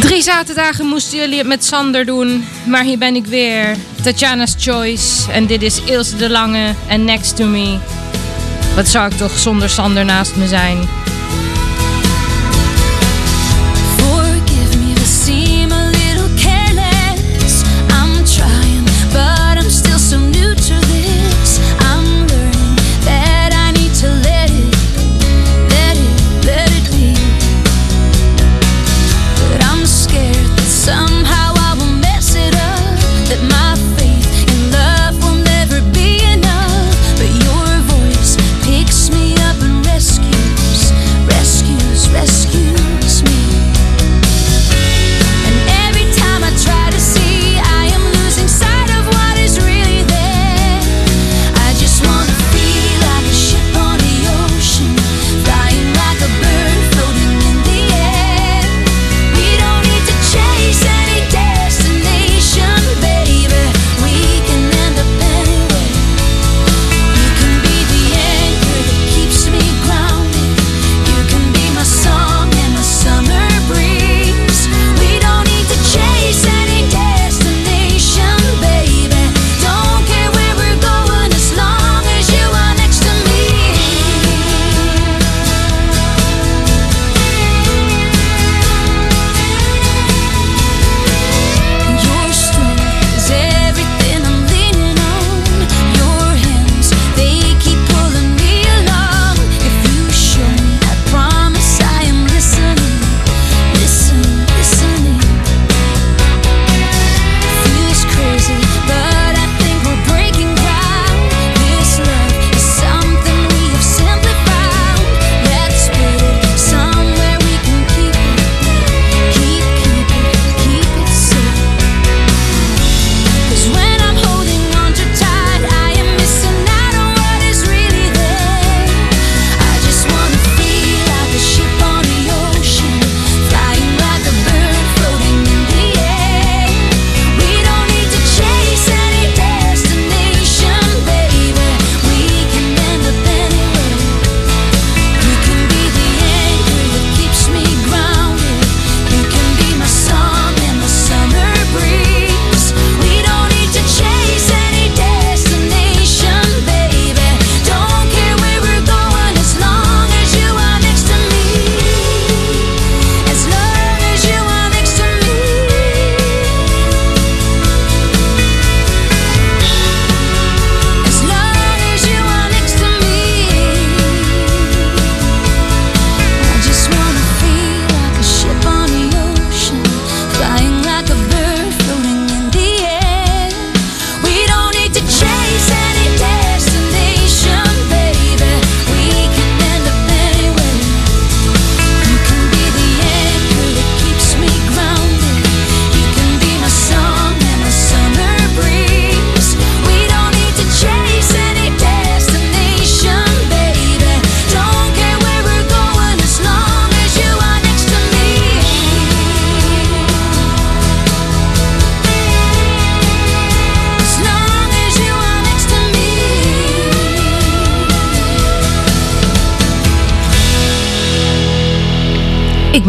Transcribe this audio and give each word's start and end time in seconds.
Drie 0.00 0.22
zaterdagen 0.22 0.86
moesten 0.86 1.18
jullie 1.18 1.38
het 1.38 1.46
met 1.46 1.64
Sander 1.64 2.04
doen, 2.04 2.44
maar 2.66 2.82
hier 2.82 2.98
ben 2.98 3.14
ik 3.14 3.26
weer. 3.26 3.76
Tatjana's 4.02 4.54
Choice 4.58 5.32
en 5.32 5.46
dit 5.46 5.62
is 5.62 5.80
Ilse 5.84 6.16
de 6.16 6.30
Lange 6.30 6.74
en 6.88 7.04
Next 7.04 7.36
to 7.36 7.44
Me. 7.44 7.78
Wat 8.74 8.88
zou 8.88 9.10
ik 9.10 9.16
toch 9.16 9.38
zonder 9.38 9.68
Sander 9.68 10.04
naast 10.04 10.36
me 10.36 10.46
zijn? 10.46 10.78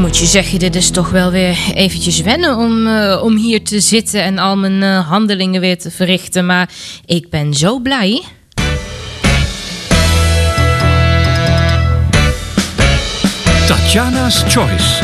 Je 0.07 0.25
zeg 0.25 0.47
je, 0.47 0.59
dit 0.59 0.75
is 0.75 0.89
toch 0.89 1.09
wel 1.09 1.31
weer 1.31 1.57
eventjes 1.73 2.21
wennen 2.21 2.57
om, 2.57 2.87
uh, 2.87 3.21
om 3.23 3.35
hier 3.35 3.63
te 3.63 3.79
zitten 3.79 4.23
en 4.23 4.37
al 4.37 4.57
mijn 4.57 4.81
uh, 4.81 5.07
handelingen 5.09 5.61
weer 5.61 5.77
te 5.77 5.91
verrichten. 5.91 6.45
Maar 6.45 6.69
ik 7.05 7.29
ben 7.29 7.53
zo 7.53 7.79
blij. 7.79 8.23
Tatjana's 13.67 14.43
Choice. 14.47 15.03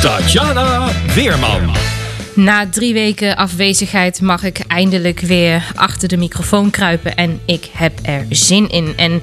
Tatjana 0.00 0.88
Weerman. 1.14 1.99
Na 2.40 2.68
drie 2.68 2.92
weken 2.92 3.36
afwezigheid 3.36 4.20
mag 4.20 4.42
ik 4.42 4.58
eindelijk 4.66 5.20
weer 5.20 5.72
achter 5.74 6.08
de 6.08 6.16
microfoon 6.16 6.70
kruipen 6.70 7.16
en 7.16 7.40
ik 7.44 7.68
heb 7.72 7.98
er 8.02 8.26
zin 8.30 8.68
in. 8.68 8.92
En 8.96 9.22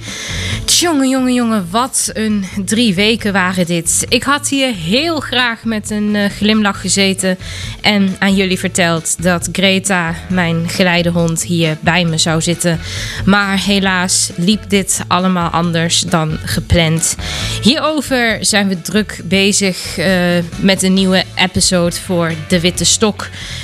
jongen, 0.66 1.10
jongen, 1.10 1.34
jongen, 1.34 1.68
wat 1.72 2.10
een 2.14 2.46
drie 2.66 2.96
weken 2.96 3.34
waren 3.34 3.66
dit. 3.66 4.06
Ik 4.10 4.24
had 4.24 4.48
hier 4.48 4.74
heel 4.74 5.20
graag 5.20 5.64
met 5.64 5.90
een 5.90 6.16
uh, 6.16 6.26
glimlach 6.26 6.82
gezeten 6.82 7.38
en 7.82 8.16
aan 8.20 8.36
jullie 8.36 8.60
verteld 8.60 9.24
dat 9.24 9.50
Greta, 9.52 10.16
mijn 10.30 10.70
geleidehond, 10.70 11.44
hier 11.44 11.78
bij 11.82 12.06
me 12.06 12.18
zou 12.18 12.42
zitten. 12.42 12.80
Maar 13.26 13.60
helaas 13.64 14.32
liep 14.36 14.70
dit 14.70 15.02
allemaal 15.08 15.50
anders 15.50 16.02
dan 16.02 16.38
gepland. 16.44 17.16
Hierover 17.62 18.38
zijn 18.46 18.68
we 18.68 18.82
druk 18.82 19.22
bezig 19.24 19.98
uh, 19.98 20.06
met 20.60 20.84
een 20.84 20.94
nieuwe 20.94 21.24
episode 21.36 21.96
voor 21.96 22.34
De 22.48 22.60
Witte 22.60 22.86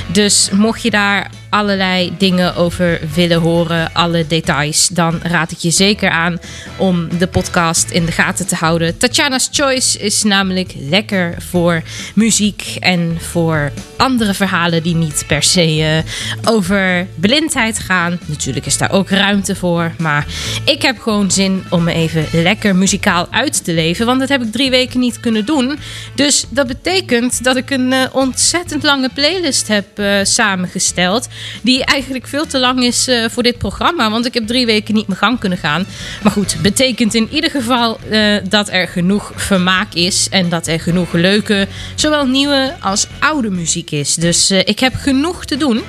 Dus 0.08 0.50
mocht 0.52 0.82
je 0.82 0.90
daar 0.90 1.30
allerlei 1.54 2.14
dingen 2.18 2.56
over 2.56 3.00
willen 3.14 3.42
horen, 3.42 3.94
alle 3.94 4.28
details, 4.28 4.88
dan 4.88 5.20
raad 5.24 5.52
ik 5.52 5.58
je 5.58 5.72
zeker 5.72 6.10
aan 6.10 6.40
om 6.78 7.18
de 7.18 7.28
podcast 7.28 7.90
in 7.90 8.06
de 8.06 8.12
gaten 8.12 8.48
te 8.48 8.56
houden. 8.56 8.98
Tatjana's 8.98 9.50
Choice 9.52 10.00
is 10.00 10.24
namelijk 10.24 10.74
lekker 10.90 11.36
voor 11.50 11.82
muziek 12.16 12.78
en 12.80 13.18
voor 13.20 13.72
andere 13.98 14.34
verhalen 14.34 14.84
die 14.84 14.96
niet 14.96 15.24
per 15.28 15.44
se 15.44 15.78
uh, 15.78 16.52
over 16.54 17.08
blindheid 17.16 17.80
gaan. 17.80 18.20
Natuurlijk 18.26 18.66
is 18.66 18.78
daar 18.78 18.92
ook 18.92 19.10
ruimte 19.10 19.56
voor, 19.56 19.92
maar 19.98 20.26
ik 20.66 20.82
heb 20.82 21.00
gewoon 21.00 21.32
zin 21.32 21.64
om 21.70 21.84
me 21.84 21.94
even 21.94 22.26
lekker 22.32 22.76
muzikaal 22.76 23.28
uit 23.32 23.64
te 23.64 23.74
leven, 23.74 24.06
want 24.06 24.20
dat 24.20 24.30
heb 24.30 24.42
ik 24.42 24.52
drie 24.52 24.70
weken 24.70 25.00
niet 25.00 25.20
kunnen 25.20 25.46
doen. 25.46 25.80
Dus 26.16 26.46
dat 26.50 26.68
betekent 26.68 27.44
dat 27.44 27.56
ik 27.56 27.70
een 27.70 27.92
uh, 27.92 28.04
ontzettend 28.12 28.84
lange 28.84 29.10
playlist 29.14 29.68
heb 29.68 30.00
uh, 30.00 30.20
samengesteld 30.24 31.28
die 31.62 31.86
eigenlijk 31.86 32.28
veel 32.28 32.46
te 32.46 32.60
lang 32.60 32.84
is 32.84 33.08
uh, 33.08 33.26
voor 33.30 33.44
dit 33.44 33.58
programma. 33.58 34.10
Want 34.10 34.26
ik 34.26 34.34
heb 34.34 34.48
drie 34.48 34.66
weken 34.66 34.94
niet 34.94 35.08
mijn 35.08 35.20
gang 35.20 35.40
kunnen 35.40 35.58
gaan. 35.58 35.86
Maar 36.24 36.32
goed, 36.32 36.56
betekent 36.62 37.14
in 37.14 37.28
ieder 37.32 37.50
geval 37.50 38.00
uh, 38.10 38.36
dat 38.50 38.70
er 38.70 38.88
genoeg 38.88 39.32
vermaak 39.36 39.94
is. 39.94 40.28
En 40.30 40.50
dat 40.50 40.68
er 40.68 40.80
genoeg 40.80 41.14
leuke, 41.14 41.68
zowel 41.96 42.26
nieuwe 42.26 42.76
als 42.80 43.08
oude 43.20 43.50
muziek 43.50 43.92
is. 43.92 44.16
Dus 44.16 44.52
uh, 44.52 44.60
ik 44.60 44.80
heb 44.80 44.94
genoeg 44.96 45.46
te 45.46 45.58
doen. 45.58 45.82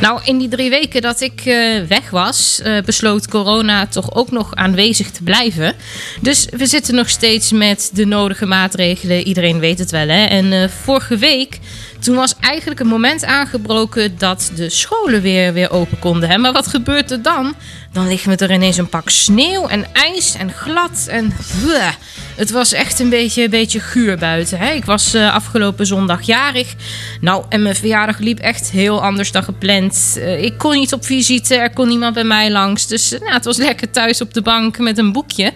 Nou, 0.00 0.20
in 0.24 0.38
die 0.38 0.48
drie 0.48 0.70
weken 0.70 1.02
dat 1.02 1.20
ik 1.20 1.42
weg 1.88 2.10
was, 2.10 2.62
besloot 2.84 3.28
corona 3.28 3.86
toch 3.86 4.14
ook 4.14 4.30
nog 4.30 4.54
aanwezig 4.54 5.10
te 5.10 5.22
blijven. 5.22 5.74
Dus 6.20 6.46
we 6.50 6.66
zitten 6.66 6.94
nog 6.94 7.08
steeds 7.08 7.52
met 7.52 7.90
de 7.92 8.06
nodige 8.06 8.46
maatregelen. 8.46 9.22
Iedereen 9.26 9.58
weet 9.58 9.78
het 9.78 9.90
wel, 9.90 10.08
hè? 10.08 10.24
En 10.24 10.70
vorige 10.70 11.16
week, 11.16 11.58
toen 12.00 12.14
was 12.14 12.34
eigenlijk 12.40 12.78
het 12.78 12.88
moment 12.88 13.24
aangebroken 13.24 14.18
dat 14.18 14.50
de 14.54 14.70
scholen 14.70 15.22
weer, 15.22 15.52
weer 15.52 15.70
open 15.70 15.98
konden. 15.98 16.28
Hè? 16.28 16.38
Maar 16.38 16.52
wat 16.52 16.66
gebeurt 16.66 17.10
er 17.10 17.22
dan? 17.22 17.54
Dan 17.92 18.08
liggen 18.08 18.30
we 18.30 18.36
er 18.36 18.52
ineens 18.52 18.76
een 18.76 18.88
pak 18.88 19.10
sneeuw 19.10 19.66
en 19.66 19.86
ijs 19.92 20.34
en 20.34 20.52
glad 20.52 21.06
en... 21.08 21.32
Bleh. 21.62 21.92
Het 22.36 22.50
was 22.50 22.72
echt 22.72 23.00
een 23.00 23.08
beetje, 23.08 23.44
een 23.44 23.50
beetje 23.50 23.80
guur 23.80 24.18
buiten. 24.18 24.58
Hè? 24.58 24.72
Ik 24.72 24.84
was 24.84 25.14
uh, 25.14 25.34
afgelopen 25.34 25.86
zondag 25.86 26.22
jarig. 26.22 26.74
Nou, 27.20 27.44
en 27.48 27.62
mijn 27.62 27.76
verjaardag 27.76 28.18
liep 28.18 28.38
echt 28.38 28.70
heel 28.70 29.02
anders 29.02 29.32
dan 29.32 29.42
gepland. 29.42 30.14
Uh, 30.16 30.42
ik 30.42 30.58
kon 30.58 30.74
niet 30.74 30.92
op 30.92 31.04
visite, 31.04 31.54
er 31.54 31.72
kon 31.72 31.88
niemand 31.88 32.14
bij 32.14 32.24
mij 32.24 32.50
langs. 32.50 32.86
Dus 32.86 33.12
uh, 33.12 33.20
nou, 33.20 33.32
het 33.32 33.44
was 33.44 33.56
lekker 33.56 33.90
thuis 33.90 34.20
op 34.20 34.34
de 34.34 34.42
bank 34.42 34.78
met 34.78 34.98
een 34.98 35.12
boekje. 35.12 35.52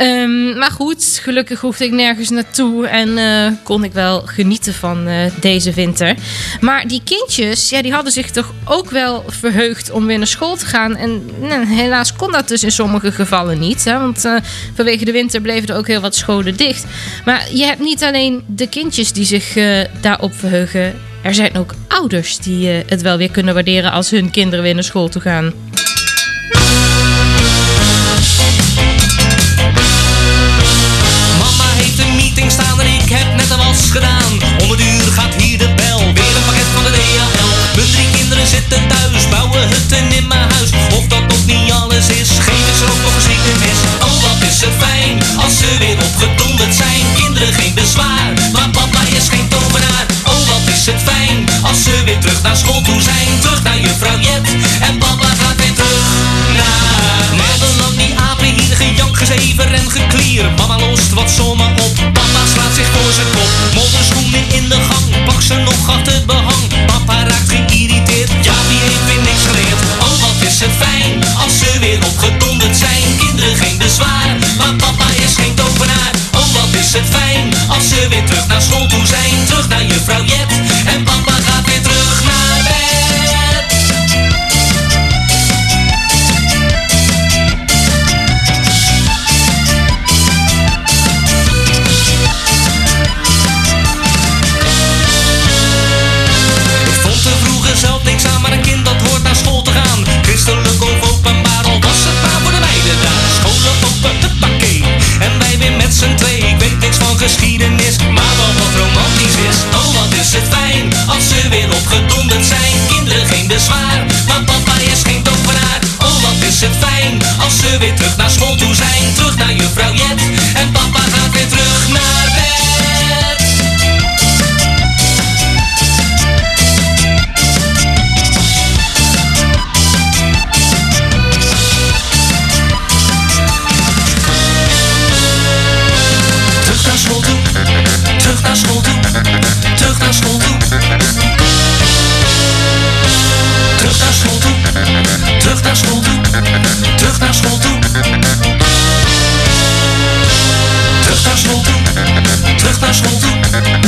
Um, 0.00 0.58
maar 0.58 0.70
goed, 0.70 1.20
gelukkig 1.22 1.60
hoefde 1.60 1.84
ik 1.84 1.92
nergens 1.92 2.30
naartoe 2.30 2.86
en 2.86 3.08
uh, 3.08 3.58
kon 3.62 3.84
ik 3.84 3.92
wel 3.92 4.20
genieten 4.20 4.74
van 4.74 5.08
uh, 5.08 5.14
deze 5.40 5.72
winter. 5.72 6.14
Maar 6.60 6.86
die 6.86 7.00
kindjes, 7.04 7.68
ja, 7.68 7.82
die 7.82 7.92
hadden 7.92 8.12
zich 8.12 8.30
toch 8.30 8.54
ook 8.64 8.90
wel 8.90 9.24
verheugd 9.26 9.90
om 9.90 10.06
weer 10.06 10.18
naar 10.18 10.26
school 10.26 10.56
te 10.56 10.66
gaan. 10.66 10.96
En 10.96 11.22
nou, 11.40 11.66
helaas 11.66 12.12
kon 12.12 12.32
dat 12.32 12.48
dus 12.48 12.62
in 12.62 12.70
sommige 12.70 13.12
gevallen 13.12 13.58
niet. 13.58 13.84
Hè, 13.84 13.98
want 13.98 14.24
uh, 14.24 14.36
vanwege 14.74 15.04
de 15.04 15.12
winter 15.12 15.40
bleven 15.40 15.68
er 15.68 15.76
ook 15.76 15.86
heel 15.86 16.00
wat 16.00 16.14
scholen 16.14 16.56
dicht. 16.56 16.84
Maar 17.24 17.48
je 17.52 17.64
hebt 17.64 17.80
niet 17.80 18.04
alleen 18.04 18.44
de 18.46 18.68
kindjes 18.68 19.12
die 19.12 19.24
zich 19.24 19.56
daarop 20.00 20.34
verheugen. 20.34 20.94
Er 21.22 21.34
zijn 21.34 21.56
ook 21.56 21.74
ouders 21.88 22.38
die 22.38 22.68
het 22.68 23.02
wel 23.02 23.16
weer 23.16 23.30
kunnen 23.30 23.54
waarderen 23.54 23.92
als 23.92 24.10
hun 24.10 24.30
kinderen 24.30 24.64
weer 24.64 24.74
naar 24.74 24.84
school 24.84 25.08
toe 25.08 25.22
gaan. 25.22 25.52
Ik 33.08 33.16
heb 33.16 33.34
net 33.34 33.50
een 33.50 33.56
was 33.56 33.90
gedaan. 33.90 34.32
Om 34.62 34.70
het 34.70 34.80
uur 34.80 35.12
gaat 35.12 35.34
hier 35.34 35.58
de 35.58 35.74
bel, 35.74 35.98
weer 35.98 36.36
een 36.36 36.44
pakket 36.46 36.68
van 36.74 36.84
de 36.84 36.90
DHL. 36.90 37.76
Mijn 37.76 37.90
drie 37.90 38.10
kinderen 38.10 38.46
zitten 38.46 38.88
thuis, 38.88 39.28
bouwen 39.28 39.68
hutten 39.68 40.12
in 40.12 40.26
mijn 40.26 40.50
huis. 40.50 40.70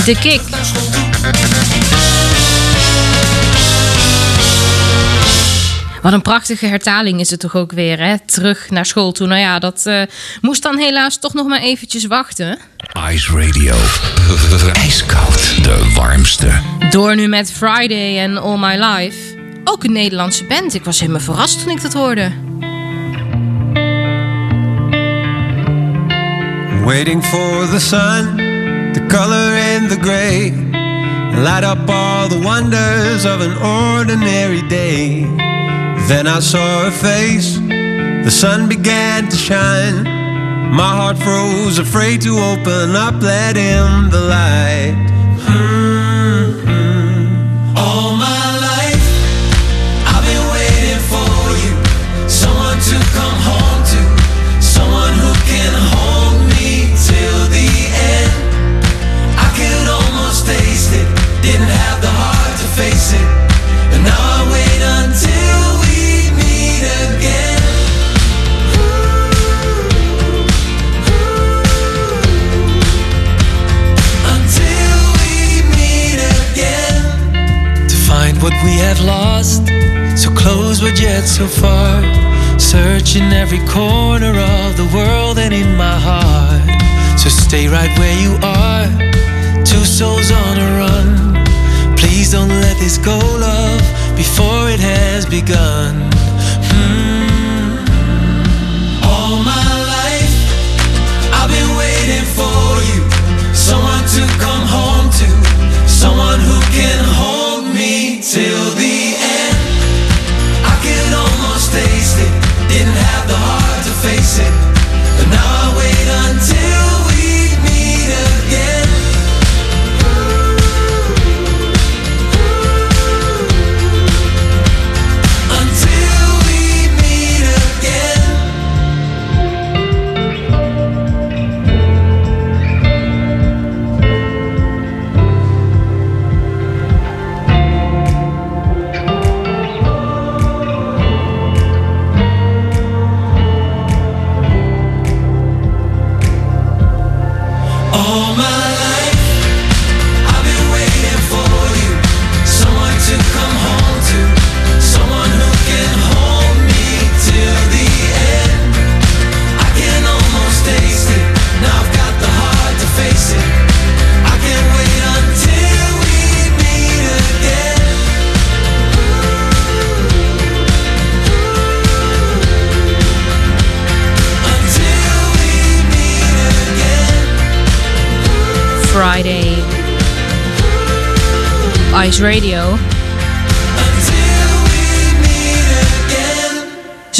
De 0.04 0.16
kick. 0.20 0.40
Wat 6.02 6.12
een 6.12 6.22
prachtige 6.22 6.66
hertaling 6.66 7.20
is 7.20 7.30
het 7.30 7.40
toch 7.40 7.56
ook 7.56 7.72
weer, 7.72 7.98
hè? 7.98 8.14
Terug 8.26 8.70
naar 8.70 8.86
school 8.86 9.12
toe. 9.12 9.26
Nou 9.26 9.40
ja, 9.40 9.58
dat 9.58 9.82
uh, 9.86 10.02
moest 10.40 10.62
dan 10.62 10.78
helaas 10.78 11.18
toch 11.18 11.34
nog 11.34 11.46
maar 11.46 11.60
eventjes 11.60 12.06
wachten. 12.06 12.58
Ice 13.10 13.32
Radio. 13.32 13.74
IJskoud. 14.84 15.64
De 15.64 15.92
warmste. 15.94 16.60
Door 16.90 17.16
nu 17.16 17.28
met 17.28 17.52
Friday 17.52 18.18
en 18.18 18.36
All 18.36 18.58
My 18.58 18.84
Life. 18.84 19.16
Ook 19.64 19.84
een 19.84 19.92
Nederlandse 19.92 20.44
band. 20.44 20.74
Ik 20.74 20.84
was 20.84 21.00
helemaal 21.00 21.20
verrast 21.20 21.62
toen 21.62 21.70
ik 21.70 21.82
dat 21.82 21.92
hoorde. 21.92 22.32
Waiting 26.84 27.24
for 27.24 27.68
the 27.68 27.80
sun, 27.80 28.49
color 29.10 29.50
and 29.70 29.90
the 29.90 29.96
gray. 29.96 30.52
light 31.42 31.64
up 31.64 31.88
all 31.88 32.28
the 32.28 32.40
wonders 32.44 33.24
of 33.24 33.40
an 33.40 33.54
ordinary 33.58 34.62
day. 34.68 35.24
Then 36.06 36.28
I 36.28 36.38
saw 36.38 36.84
her 36.84 36.90
face, 36.92 37.58
the 38.24 38.30
sun 38.30 38.68
began 38.68 39.28
to 39.28 39.36
shine. 39.36 40.04
My 40.80 40.92
heart 40.98 41.18
froze, 41.18 41.78
afraid 41.78 42.20
to 42.22 42.38
open 42.38 42.94
up, 42.94 43.20
let 43.20 43.56
in 43.56 44.10
the 44.10 44.20
light. 44.20 45.19
What 78.42 78.54
we 78.64 78.72
have 78.72 79.00
lost. 79.00 79.66
So 80.16 80.30
close 80.30 80.80
but 80.80 80.98
yet 81.00 81.22
so 81.22 81.46
far. 81.46 82.02
Searching 82.58 83.32
every 83.32 83.64
corner 83.66 84.34
of 84.38 84.76
the 84.76 84.88
world 84.94 85.38
and 85.38 85.52
in 85.52 85.76
my 85.76 85.98
heart. 86.08 87.18
So 87.18 87.28
stay 87.28 87.68
right 87.68 87.92
where 87.98 88.16
you 88.24 88.32
are. 88.42 88.86
Two 89.64 89.84
souls 89.84 90.30
on 90.30 90.58
a 90.58 90.68
run. 90.82 91.96
Please 91.96 92.32
don't 92.32 92.48
let 92.48 92.76
this 92.78 92.96
go, 92.98 93.18
love, 93.18 93.82
before 94.16 94.70
it 94.70 94.80
has 94.80 95.26
begun. 95.26 96.29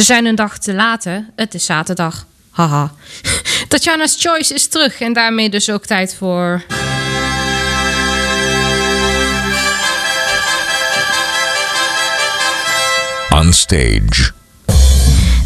Ze 0.00 0.06
zijn 0.06 0.26
een 0.26 0.34
dag 0.34 0.58
te 0.58 0.74
later. 0.74 1.26
Het 1.36 1.54
is 1.54 1.64
zaterdag. 1.64 2.26
Haha. 2.50 2.92
Tatjana's 3.68 4.16
Choice 4.18 4.54
is 4.54 4.66
terug 4.66 5.00
en 5.00 5.12
daarmee 5.12 5.50
dus 5.50 5.70
ook 5.70 5.86
tijd 5.86 6.14
voor. 6.14 6.62
On 13.30 13.52
stage. 13.52 14.39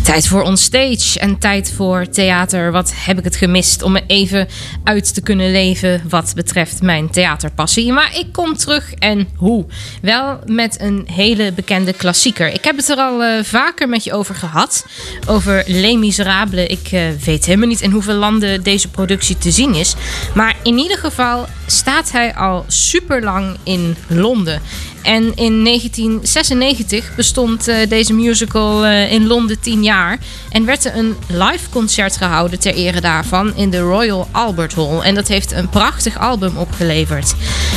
Tijd 0.04 0.28
voor 0.28 0.42
onstage 0.42 1.18
en 1.18 1.38
tijd 1.38 1.72
voor 1.76 2.08
theater. 2.08 2.72
Wat 2.72 2.92
heb 2.96 3.18
ik 3.18 3.24
het 3.24 3.36
gemist 3.36 3.82
om 3.82 3.92
me 3.92 4.02
even 4.06 4.48
uit 4.84 5.14
te 5.14 5.20
kunnen 5.20 5.52
leven 5.52 6.02
wat 6.08 6.32
betreft 6.34 6.82
mijn 6.82 7.10
theaterpassie. 7.10 7.92
Maar 7.92 8.18
ik 8.18 8.26
kom 8.32 8.56
terug 8.56 8.94
en 8.94 9.28
hoe? 9.36 9.66
Wel 10.02 10.38
met 10.46 10.80
een 10.80 11.08
hele 11.12 11.52
bekende 11.52 11.92
klassieker. 11.92 12.52
Ik 12.52 12.64
heb 12.64 12.76
het 12.76 12.88
er 12.88 12.96
al 12.96 13.22
eh, 13.22 13.44
vaker 13.44 13.88
met 13.88 14.04
je 14.04 14.12
over 14.12 14.34
gehad. 14.34 14.86
Over 15.26 15.64
Les 15.66 15.96
Miserables. 15.96 16.66
Ik 16.66 16.88
eh, 16.92 17.08
weet 17.24 17.44
helemaal 17.44 17.68
niet 17.68 17.80
in 17.80 17.90
hoeveel 17.90 18.14
landen 18.14 18.62
deze 18.62 18.88
productie 18.88 19.38
te 19.38 19.50
zien 19.50 19.74
is. 19.74 19.94
Maar 20.34 20.56
in 20.62 20.78
ieder 20.78 20.98
geval 20.98 21.46
staat 21.66 22.12
hij 22.12 22.34
al 22.34 22.64
super 22.68 23.22
lang 23.22 23.56
in 23.62 23.96
Londen. 24.08 24.60
En 25.04 25.22
in 25.34 25.64
1996 25.64 27.14
bestond 27.14 27.68
eh, 27.68 27.88
deze 27.88 28.12
musical 28.12 28.84
eh, 28.84 29.12
in 29.12 29.26
Londen 29.26 29.60
10 29.60 29.82
jaar. 29.82 30.18
En 30.50 30.64
werd 30.64 30.84
er 30.84 30.96
een 30.96 31.16
live 31.28 31.68
concert 31.70 32.16
gehouden 32.16 32.58
ter 32.58 32.74
ere 32.74 33.00
daarvan 33.00 33.56
in 33.56 33.70
de 33.70 33.80
Royal 33.80 34.28
Albert 34.30 34.74
Hall. 34.74 35.00
En 35.00 35.14
dat 35.14 35.28
heeft 35.28 35.52
een 35.52 35.68
prachtig 35.68 36.18
album 36.18 36.56
opgeleverd. 36.56 37.34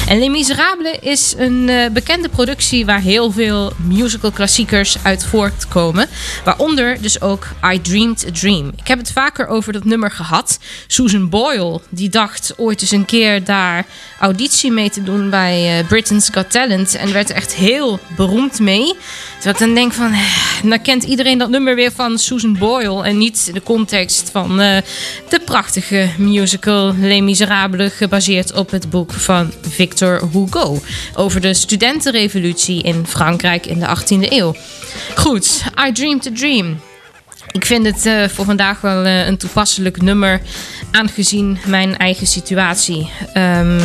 En 0.07 0.19
Les 0.19 0.29
Miserables 0.29 0.99
is 0.99 1.33
een 1.37 1.69
eh, 1.69 1.89
bekende 1.91 2.29
productie 2.29 2.85
waar 2.85 3.01
heel 3.01 3.31
veel 3.31 3.73
musical 3.77 4.31
klassiekers 4.31 4.97
uit 5.03 5.25
voortkomen. 5.25 6.07
Waaronder 6.43 7.01
dus 7.01 7.21
ook 7.21 7.47
I 7.73 7.81
Dreamed 7.81 8.25
a 8.27 8.31
Dream. 8.31 8.71
Ik 8.75 8.87
heb 8.87 8.97
het 8.97 9.11
vaker 9.11 9.47
over 9.47 9.73
dat 9.73 9.85
nummer 9.85 10.11
gehad. 10.11 10.59
Susan 10.87 11.29
Boyle, 11.29 11.81
die 11.89 12.09
dacht 12.09 12.53
ooit 12.57 12.81
eens 12.81 12.91
een 12.91 13.05
keer 13.05 13.43
daar 13.43 13.85
auditie 14.19 14.71
mee 14.71 14.89
te 14.89 15.03
doen 15.03 15.29
bij 15.29 15.85
Britain's 15.87 16.29
Got 16.33 16.51
Talent. 16.51 16.95
En 16.95 17.11
werd 17.17 17.29
er 17.29 17.35
echt 17.35 17.55
heel 17.55 17.99
beroemd 18.15 18.59
mee. 18.59 18.93
Terwijl 19.33 19.53
ik 19.53 19.59
dan 19.59 19.73
denk 19.73 19.93
van, 19.93 20.11
eh, 20.11 20.19
dan 20.63 20.81
kent 20.81 21.03
iedereen 21.03 21.37
dat 21.37 21.49
nummer 21.49 21.75
weer 21.75 21.91
van 21.91 22.17
Susan 22.17 22.57
Boyle. 22.57 23.03
En 23.03 23.17
niet 23.17 23.53
de 23.53 23.63
context 23.63 24.29
van 24.31 24.59
eh, 24.59 24.77
de 25.29 25.39
prachtige 25.45 26.09
musical 26.17 26.95
Les 26.99 27.21
Miserables. 27.21 27.93
Gebaseerd 27.93 28.53
op 28.53 28.69
het 28.69 28.89
boek 28.89 29.11
van 29.11 29.51
Victor 29.61 30.29
Hugo. 30.31 30.79
Over 31.15 31.41
de 31.41 31.53
studentenrevolutie 31.53 32.83
in 32.83 33.05
Frankrijk 33.07 33.65
in 33.65 33.79
de 33.79 33.87
18e 33.87 34.31
eeuw. 34.31 34.55
Goed, 35.15 35.63
I 35.87 35.91
Dreamed 35.91 36.27
a 36.27 36.31
Dream. 36.33 36.79
Ik 37.51 37.65
vind 37.65 37.85
het 37.85 38.05
eh, 38.05 38.27
voor 38.27 38.45
vandaag 38.45 38.81
wel 38.81 39.03
eh, 39.03 39.27
een 39.27 39.37
toepasselijk 39.37 40.01
nummer, 40.01 40.41
aangezien 40.91 41.57
mijn 41.65 41.97
eigen 41.97 42.27
situatie. 42.27 43.09
Ehm, 43.33 43.79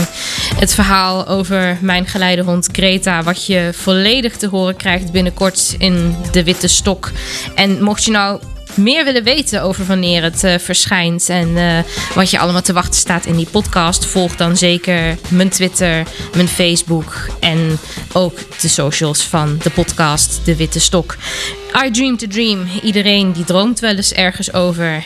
het 0.57 0.75
verhaal 0.75 1.27
over 1.27 1.79
mijn 1.81 2.07
geleidehond 2.07 2.69
Greta, 2.73 3.23
wat 3.23 3.47
je 3.47 3.71
volledig 3.75 4.37
te 4.37 4.49
horen 4.49 4.77
krijgt 4.77 5.13
binnenkort 5.13 5.75
in 5.79 6.17
De 6.33 6.45
Witte 6.45 6.69
Stok. 6.69 7.11
En 7.55 7.83
mocht 7.83 8.05
je 8.05 8.11
nou 8.11 8.41
meer 8.77 9.05
willen 9.05 9.25
weten 9.25 9.63
over 9.63 9.87
wanneer 9.87 10.23
het 10.23 10.45
eh, 10.45 10.59
verschijnt 10.59 11.29
en 11.29 11.57
eh, 11.57 11.79
wat 12.15 12.31
je 12.31 12.39
allemaal 12.39 12.63
te 12.63 12.73
wachten 12.73 13.01
staat 13.01 13.27
in 13.27 13.37
die 13.37 13.49
podcast, 13.51 14.07
volg 14.07 14.37
dan 14.37 14.57
zeker 14.57 15.19
mijn 15.29 15.49
Twitter, 15.49 16.07
mijn 16.35 16.49
Facebook 16.49 17.15
en 17.41 17.79
ook 18.13 18.39
de 18.61 18.69
socials 18.69 19.23
van 19.23 19.59
de 19.63 19.71
podcast 19.71 20.41
De 20.45 20.57
Witte 20.57 20.81
Stok. 20.81 21.17
I 21.85 21.91
Dream 21.91 22.17
to 22.17 22.27
Dream. 22.27 22.67
Iedereen 22.83 23.33
die 23.33 23.45
droomt 23.45 23.81
wel 23.81 23.97
eens 23.97 24.13
ergens 24.13 24.53
over. 24.53 25.05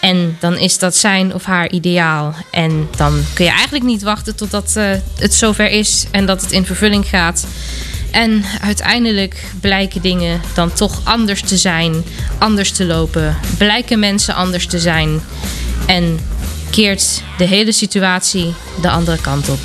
En 0.00 0.36
dan 0.40 0.58
is 0.58 0.78
dat 0.78 0.96
zijn 0.96 1.34
of 1.34 1.44
haar 1.44 1.70
ideaal. 1.70 2.34
En 2.50 2.88
dan 2.96 3.24
kun 3.34 3.44
je 3.44 3.50
eigenlijk 3.50 3.84
niet 3.84 4.02
wachten 4.02 4.36
totdat 4.36 4.74
uh, 4.76 4.90
het 5.18 5.34
zover 5.34 5.70
is 5.70 6.06
en 6.10 6.26
dat 6.26 6.40
het 6.40 6.52
in 6.52 6.66
vervulling 6.66 7.06
gaat. 7.06 7.46
En 8.14 8.44
uiteindelijk 8.60 9.44
blijken 9.60 10.02
dingen 10.02 10.40
dan 10.54 10.72
toch 10.72 11.00
anders 11.04 11.42
te 11.42 11.56
zijn, 11.56 12.04
anders 12.38 12.72
te 12.72 12.84
lopen. 12.84 13.36
Blijken 13.58 13.98
mensen 13.98 14.34
anders 14.34 14.66
te 14.66 14.78
zijn. 14.78 15.20
En 15.86 16.18
keert 16.70 17.22
de 17.38 17.44
hele 17.44 17.72
situatie 17.72 18.54
de 18.80 18.90
andere 18.90 19.20
kant 19.20 19.48
op. 19.48 19.58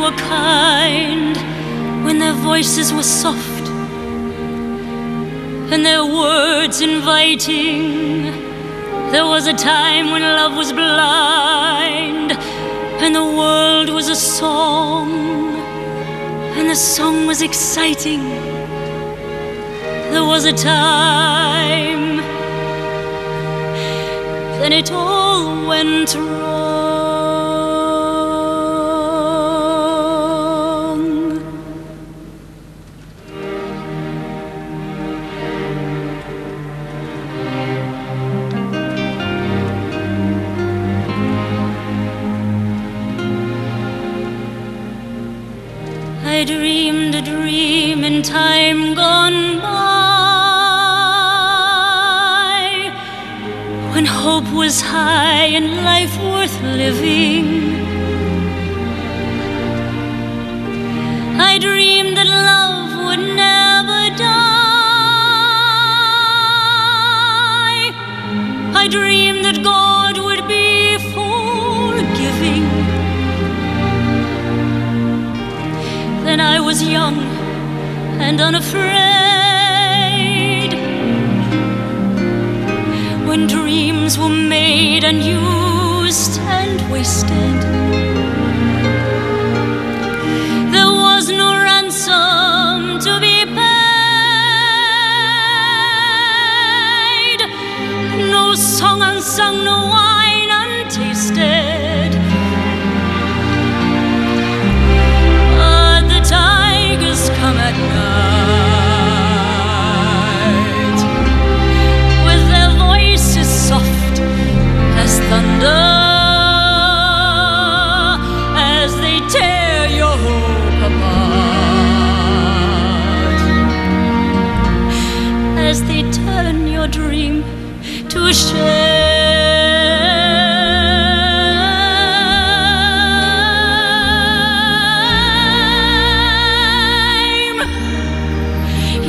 were 0.00 0.16
kind, 0.16 1.36
when 2.04 2.18
their 2.18 2.32
voices 2.32 2.92
were 2.92 3.02
soft 3.02 3.64
and 5.72 5.84
their 5.84 6.04
words 6.04 6.80
inviting. 6.80 8.24
There 9.10 9.26
was 9.26 9.46
a 9.46 9.52
time 9.54 10.10
when 10.12 10.22
love 10.22 10.56
was 10.56 10.72
blind 10.72 12.32
and 13.02 13.14
the 13.14 13.24
world 13.24 13.88
was 13.90 14.08
a 14.08 14.16
song 14.16 15.10
and 16.56 16.70
the 16.70 16.76
song 16.76 17.26
was 17.26 17.42
exciting. 17.42 18.22
There 20.12 20.24
was 20.24 20.44
a 20.44 20.52
time, 20.52 22.18
then 24.60 24.72
it 24.72 24.92
all 24.92 25.66
went 25.66 26.14
wrong. 26.14 26.53
And 78.20 78.40
unafraid. 78.40 78.94
When 83.26 83.46
dreams 83.46 84.18
were 84.18 84.28
made 84.28 85.04
and 85.04 85.22
used 85.22 86.38
and 86.40 86.80
wasted, 86.90 88.13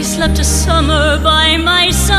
slept 0.05 0.39
a 0.39 0.43
summer 0.43 1.19
by 1.21 1.57
my 1.57 1.89
side. 1.89 2.15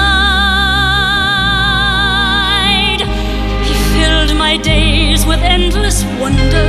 He 3.64 3.74
filled 3.94 4.36
my 4.36 4.56
days 4.58 5.24
with 5.24 5.40
endless 5.40 6.04
wonder. 6.20 6.68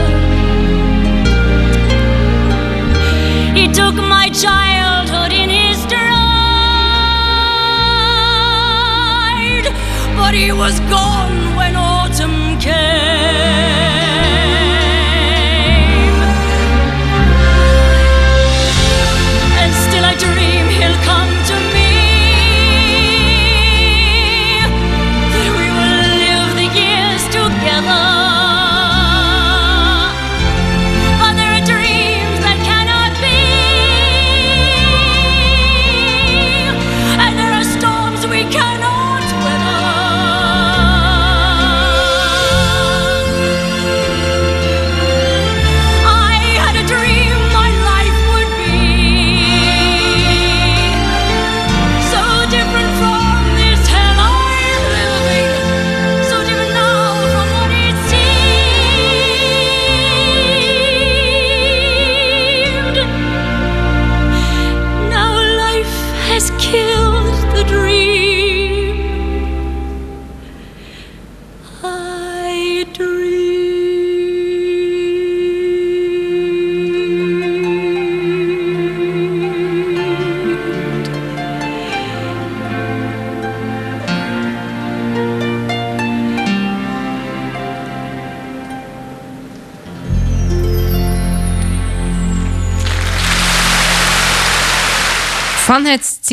He 3.54 3.68
took 3.68 3.96
my 3.96 4.30
childhood 4.30 4.67
was 10.52 10.80
gone. 10.82 11.17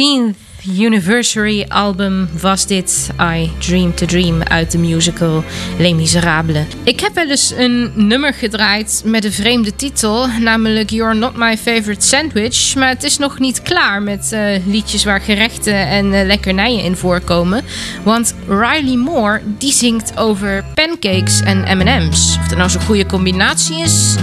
10th 0.01 0.37
Anniversary 0.79 1.65
album 1.69 2.29
was 2.41 2.67
dit 2.67 3.11
I 3.21 3.51
Dream 3.59 3.95
to 3.95 4.07
Dream 4.07 4.43
uit 4.43 4.71
de 4.71 4.79
musical 4.79 5.45
Les 5.79 5.95
Miserables. 5.95 6.67
Ik 6.85 7.01
heb 7.01 7.15
wel 7.15 7.31
eens 7.31 7.53
een 7.57 7.93
nummer 7.95 8.35
gedraaid 8.35 9.03
met 9.05 9.25
een 9.25 9.33
vreemde 9.33 9.77
titel, 9.77 10.27
namelijk 10.41 10.91
You're 10.91 11.15
Not 11.15 11.37
My 11.37 11.57
Favorite 11.57 12.07
Sandwich. 12.07 12.75
Maar 12.75 12.89
het 12.89 13.03
is 13.03 13.19
nog 13.19 13.39
niet 13.39 13.63
klaar 13.63 14.03
met 14.03 14.33
eh, 14.33 14.67
liedjes 14.67 15.05
waar 15.05 15.21
gerechten 15.21 15.87
en 15.87 16.13
eh, 16.13 16.27
lekkernijen 16.27 16.85
in 16.85 16.97
voorkomen. 16.97 17.65
Want 18.03 18.35
Riley 18.49 18.97
Moore 18.97 19.41
die 19.59 19.73
zingt 19.73 20.17
over 20.17 20.65
pancakes 20.75 21.41
en 21.41 21.79
MM's. 21.79 22.37
Of 22.41 22.49
dat 22.49 22.59
nou 22.59 22.71
zo'n 22.71 22.81
goede 22.81 23.07
combinatie 23.07 23.79
is, 23.79 24.15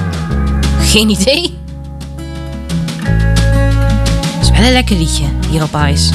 geen 0.79 1.09
idee. 1.09 1.60
Wel 4.61 4.69
een 4.69 4.75
lekker 4.75 4.95
liedje 4.95 5.25
hier 5.49 5.63
op 5.63 5.77
Ice. 5.91 6.13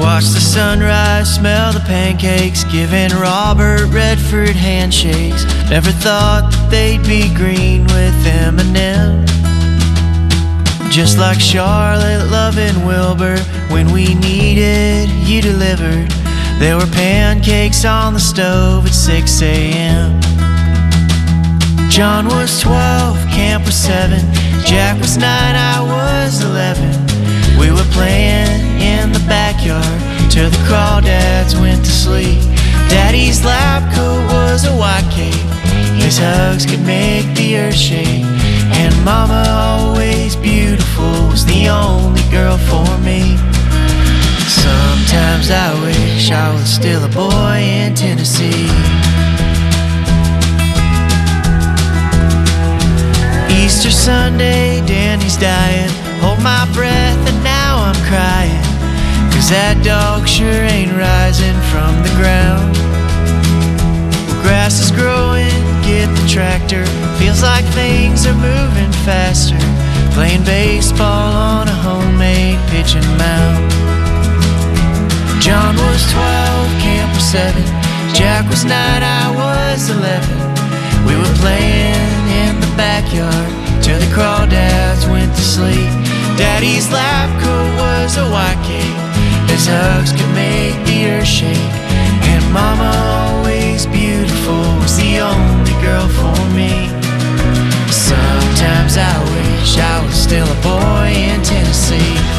Watch 0.00 0.32
the 0.32 0.40
sunrise, 0.40 1.32
smell 1.32 1.72
the 1.72 1.80
pancakes, 1.80 2.64
giving 2.64 3.12
Robert 3.12 3.92
Redford 3.92 4.56
handshakes. 4.56 5.44
Never 5.68 5.92
thought 5.92 6.54
they'd 6.70 7.02
be 7.02 7.30
green 7.34 7.82
with 7.82 8.14
Eminem. 8.26 9.24
Just 10.90 11.16
like 11.16 11.40
Charlotte 11.40 12.30
loving 12.30 12.86
Wilbur, 12.86 13.38
when 13.70 13.92
we 13.92 14.14
needed, 14.14 15.08
you 15.26 15.42
delivered. 15.42 16.08
There 16.60 16.76
were 16.76 16.90
pancakes 16.92 17.84
on 17.84 18.14
the 18.14 18.20
stove 18.20 18.86
at 18.86 18.94
6 18.94 19.42
a.m. 19.42 20.20
John 21.90 22.26
was 22.26 22.60
12, 22.60 23.16
Camp 23.34 23.64
was 23.64 23.74
7, 23.74 24.47
Jack 24.68 25.00
was 25.00 25.16
9, 25.16 25.24
I 25.24 25.80
was 25.80 26.44
11. 26.44 27.58
We 27.58 27.70
were 27.70 27.88
playing 27.90 28.60
in 28.78 29.12
the 29.14 29.24
backyard 29.26 29.98
till 30.30 30.50
the 30.50 30.58
crawdads 30.68 31.58
went 31.58 31.82
to 31.86 31.90
sleep. 31.90 32.42
Daddy's 32.90 33.42
lab 33.46 33.90
coat 33.94 34.22
was 34.28 34.66
a 34.66 34.76
white 34.76 35.08
cape, 35.10 35.32
his 35.96 36.18
hugs 36.18 36.66
could 36.66 36.84
make 36.84 37.24
the 37.34 37.56
earth 37.56 37.76
shake. 37.76 38.28
And 38.76 38.92
Mama, 39.06 39.42
always 39.48 40.36
beautiful, 40.36 41.12
was 41.32 41.46
the 41.46 41.70
only 41.70 42.20
girl 42.30 42.58
for 42.58 42.84
me. 42.98 43.38
Sometimes 44.52 45.50
I 45.50 45.72
wish 45.80 46.30
I 46.30 46.52
was 46.52 46.68
still 46.68 47.02
a 47.02 47.08
boy 47.08 47.56
in 47.56 47.94
Tennessee. 47.94 48.68
Easter 53.68 53.90
Sunday, 53.90 54.80
Danny's 54.86 55.36
dying. 55.36 55.92
Hold 56.24 56.40
my 56.42 56.64
breath, 56.72 57.20
and 57.28 57.44
now 57.44 57.84
I'm 57.84 58.00
crying. 58.08 58.64
Cause 59.28 59.52
that 59.52 59.76
dog 59.84 60.24
sure 60.24 60.64
ain't 60.72 60.96
rising 60.96 61.52
from 61.68 61.92
the 62.00 62.08
ground. 62.16 62.72
Grass 64.40 64.80
is 64.80 64.88
growing, 64.88 65.52
get 65.84 66.08
the 66.16 66.24
tractor. 66.24 66.80
Feels 67.20 67.44
like 67.44 67.68
things 67.76 68.24
are 68.24 68.40
moving 68.40 68.88
faster. 69.04 69.60
Playing 70.16 70.48
baseball 70.48 71.36
on 71.36 71.68
a 71.68 71.76
homemade 71.84 72.56
pitching 72.72 73.04
mound. 73.20 73.68
John 75.44 75.76
was 75.76 76.00
12, 76.08 76.80
Camp 76.80 77.12
was 77.12 77.28
7. 77.36 77.52
Jack 78.16 78.48
was 78.48 78.64
9, 78.64 78.72
I 78.72 79.28
was 79.36 79.92
11. 79.92 81.04
We 81.04 81.20
were 81.20 81.36
playing 81.36 82.07
backyard 82.78 83.50
till 83.82 83.98
the 83.98 84.06
crawdads 84.14 85.02
went 85.10 85.34
to 85.34 85.42
sleep. 85.42 85.90
Daddy's 86.38 86.86
lab 86.92 87.28
coat 87.42 87.70
was 87.82 88.16
a 88.16 88.26
white 88.30 88.60
cape. 88.62 88.98
His 89.50 89.66
hugs 89.66 90.12
could 90.12 90.32
make 90.32 90.78
the 90.86 91.10
earth 91.10 91.26
shake. 91.26 91.74
And 92.30 92.44
Mama, 92.52 92.92
always 93.26 93.84
beautiful, 93.86 94.62
was 94.78 94.96
the 94.96 95.18
only 95.18 95.74
girl 95.82 96.06
for 96.06 96.38
me. 96.54 96.86
Sometimes 97.90 98.94
I 98.96 99.14
wish 99.34 99.76
I 99.76 99.96
was 100.06 100.14
still 100.14 100.46
a 100.46 100.58
boy 100.62 101.10
in 101.10 101.42
Tennessee. 101.42 102.38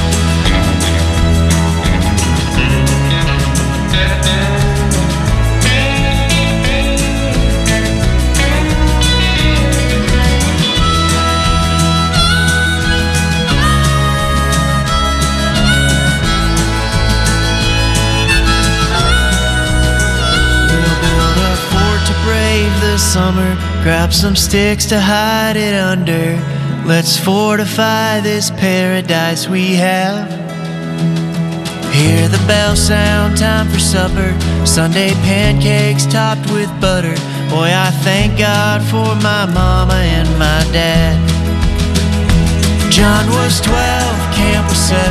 Summer. 22.99 23.55
Grab 23.81 24.13
some 24.13 24.35
sticks 24.35 24.85
to 24.87 24.99
hide 24.99 25.55
it 25.55 25.73
under. 25.73 26.35
Let's 26.85 27.17
fortify 27.17 28.19
this 28.19 28.51
paradise 28.51 29.47
we 29.47 29.75
have. 29.75 30.29
Hear 31.93 32.27
the 32.27 32.43
bell 32.45 32.75
sound, 32.75 33.37
time 33.37 33.67
for 33.69 33.79
supper. 33.79 34.29
Sunday 34.65 35.11
pancakes 35.25 36.05
topped 36.05 36.51
with 36.51 36.69
butter. 36.81 37.15
Boy, 37.49 37.71
I 37.73 37.91
thank 38.03 38.37
God 38.37 38.81
for 38.83 39.15
my 39.23 39.45
mama 39.45 39.95
and 39.95 40.29
my 40.37 40.61
dad. 40.71 41.17
John 42.91 43.25
was 43.29 43.61
12, 43.61 43.75
Camp 44.35 44.67
was 44.67 44.77
7. 44.77 45.01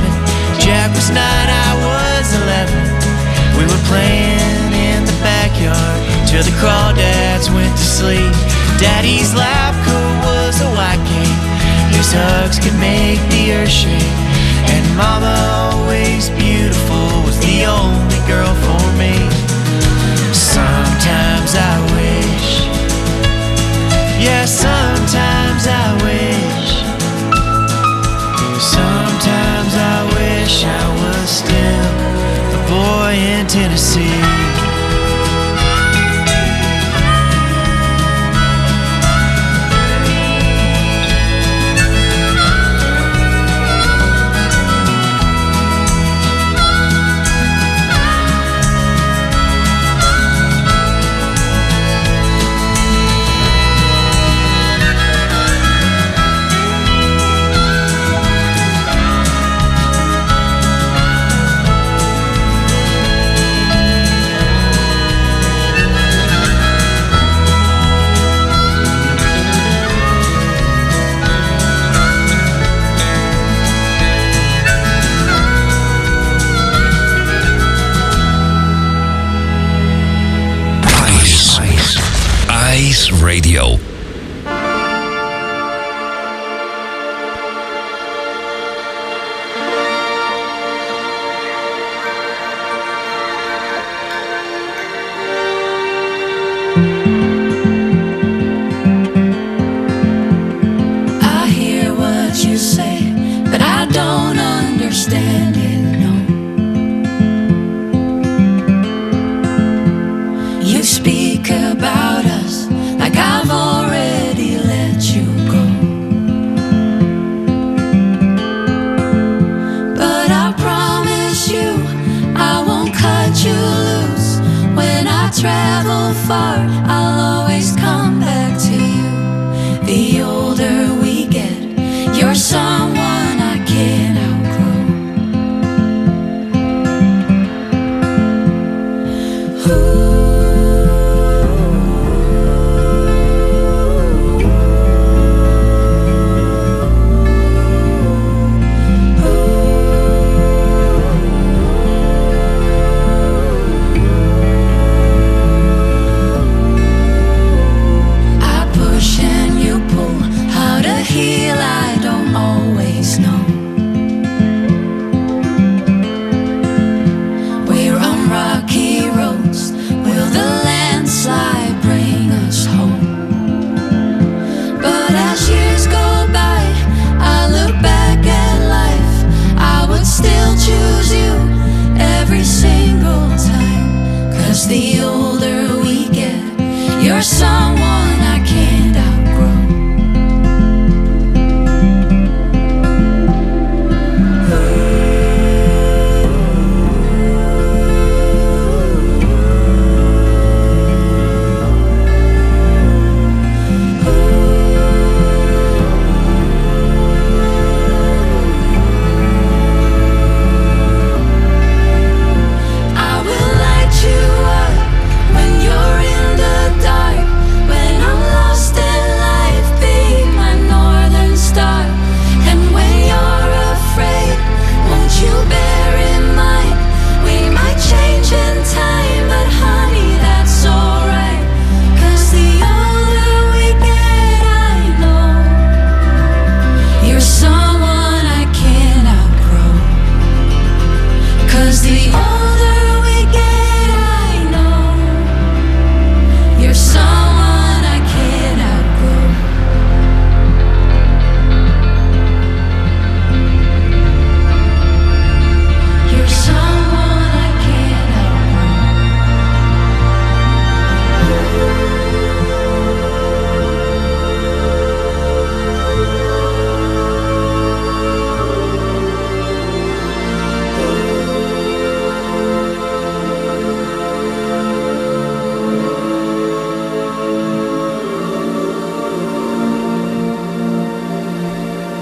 Jack 0.60 0.90
was 0.94 1.08
9, 1.10 1.18
I 1.18 1.70
was 1.88 2.26
11. 2.42 3.58
We 3.58 3.64
were 3.64 3.84
playing 3.88 4.72
in 4.72 5.04
the 5.04 5.16
backyard 5.24 5.97
till 6.28 6.42
the 6.42 6.56
crawdads 6.60 7.48
went 7.54 7.72
to 7.72 7.86
sleep. 7.98 8.32
Daddy's 8.76 9.34
lab 9.34 9.72
coat 9.86 10.16
was 10.28 10.60
a 10.60 10.68
white 10.76 11.00
cape. 11.08 11.44
His 11.96 12.12
hugs 12.12 12.58
could 12.60 12.76
make 12.76 13.20
the 13.32 13.56
earth 13.56 13.72
shake. 13.72 14.20
And 14.68 14.84
Mama, 14.94 15.32
always 15.72 16.28
beautiful, 16.36 17.08
was 17.24 17.38
the 17.40 17.64
only 17.64 18.20
girl 18.28 18.52
for 18.60 18.84
me. 19.00 19.16
Sometimes 20.36 21.56
I 21.56 21.74
wish, 21.96 22.48
yeah, 24.20 24.44
sometimes 24.44 25.64
I 25.64 25.86
wish. 26.04 26.70
Sometimes 28.60 29.72
I 29.96 29.98
wish 30.12 30.64
I 30.64 30.84
was 31.00 31.26
still 31.40 31.88
a 32.52 32.60
boy 32.68 33.14
in 33.16 33.46
Tennessee. 33.46 34.37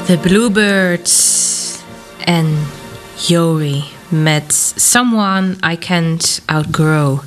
The 0.07 0.19
Bluebirds 0.19 1.79
en 2.25 2.67
Yori 3.27 3.85
met 4.09 4.73
Someone 4.77 5.57
I 5.73 5.79
Can't 5.79 6.43
Outgrow. 6.45 7.19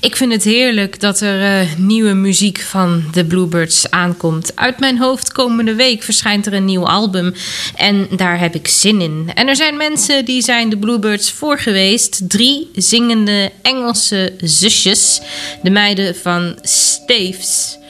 Ik 0.00 0.16
vind 0.16 0.32
het 0.32 0.44
heerlijk 0.44 1.00
dat 1.00 1.20
er 1.20 1.42
eh, 1.42 1.76
nieuwe 1.76 2.12
muziek 2.12 2.60
van 2.60 3.04
de 3.12 3.24
Bluebirds 3.24 3.90
aankomt. 3.90 4.56
Uit 4.56 4.78
mijn 4.78 4.98
hoofd 4.98 5.32
komende 5.32 5.74
week 5.74 6.02
verschijnt 6.02 6.46
er 6.46 6.52
een 6.52 6.64
nieuw 6.64 6.86
album 6.86 7.34
en 7.76 8.08
daar 8.16 8.38
heb 8.38 8.54
ik 8.54 8.68
zin 8.68 9.00
in. 9.00 9.30
En 9.34 9.48
er 9.48 9.56
zijn 9.56 9.76
mensen 9.76 10.24
die 10.24 10.42
zijn 10.42 10.68
de 10.68 10.78
Bluebirds 10.78 11.32
voor 11.32 11.58
geweest. 11.58 12.30
Drie 12.30 12.70
zingende 12.74 13.52
Engelse 13.62 14.32
zusjes, 14.40 15.20
de 15.62 15.70
meiden 15.70 16.16
van 16.16 16.58
Staves. 16.60 17.80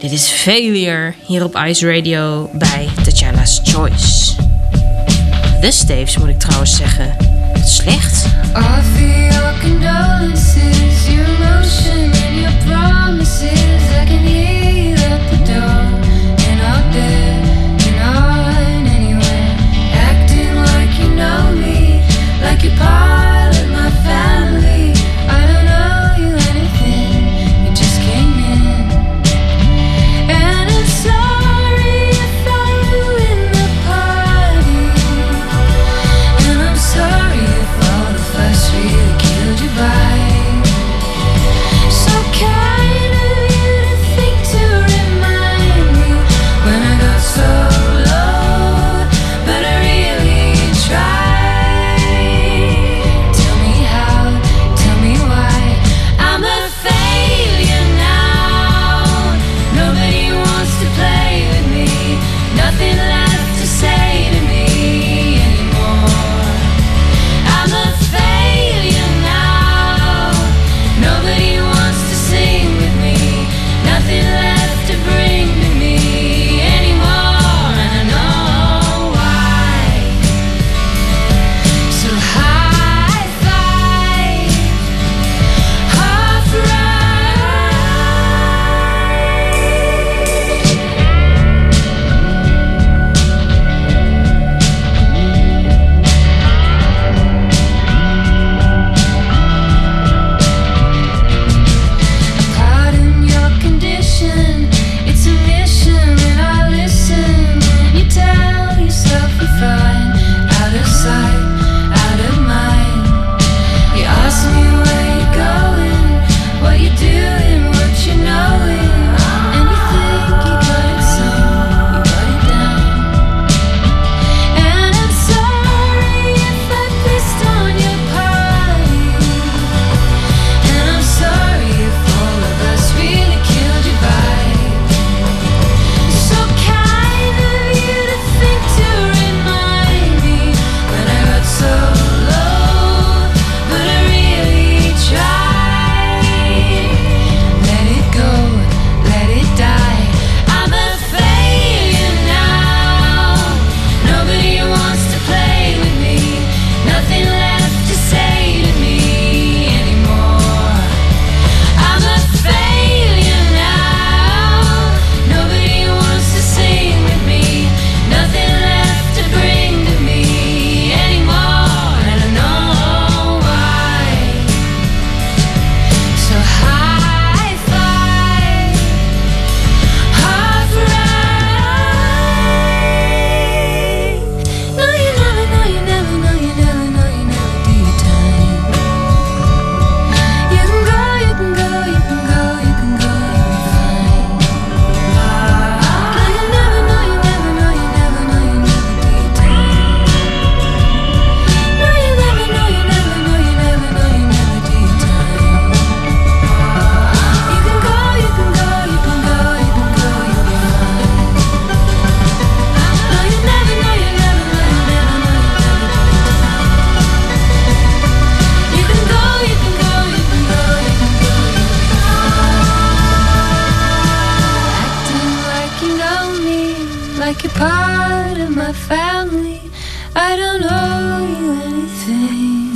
Dit 0.00 0.12
is 0.12 0.28
Failure 0.28 1.14
hier 1.26 1.44
op 1.44 1.56
Ice 1.66 1.92
Radio 1.94 2.50
bij 2.52 2.88
Tatjana's 3.04 3.60
Choice. 3.62 4.32
De 5.60 5.70
Staves 5.70 6.18
moet 6.18 6.28
ik 6.28 6.38
trouwens 6.38 6.76
zeggen. 6.76 7.16
Slecht. 7.64 8.24
Offer 8.54 9.30
your 9.30 9.60
condolences, 9.60 11.06
your 11.06 11.26
emotion 11.28 12.29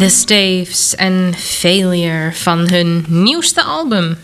The 0.05 0.11
Staves 0.11 0.95
en 0.95 1.35
Failure 1.37 2.33
van 2.33 2.69
hun 2.69 3.05
nieuwste 3.09 3.63
album. 3.63 4.17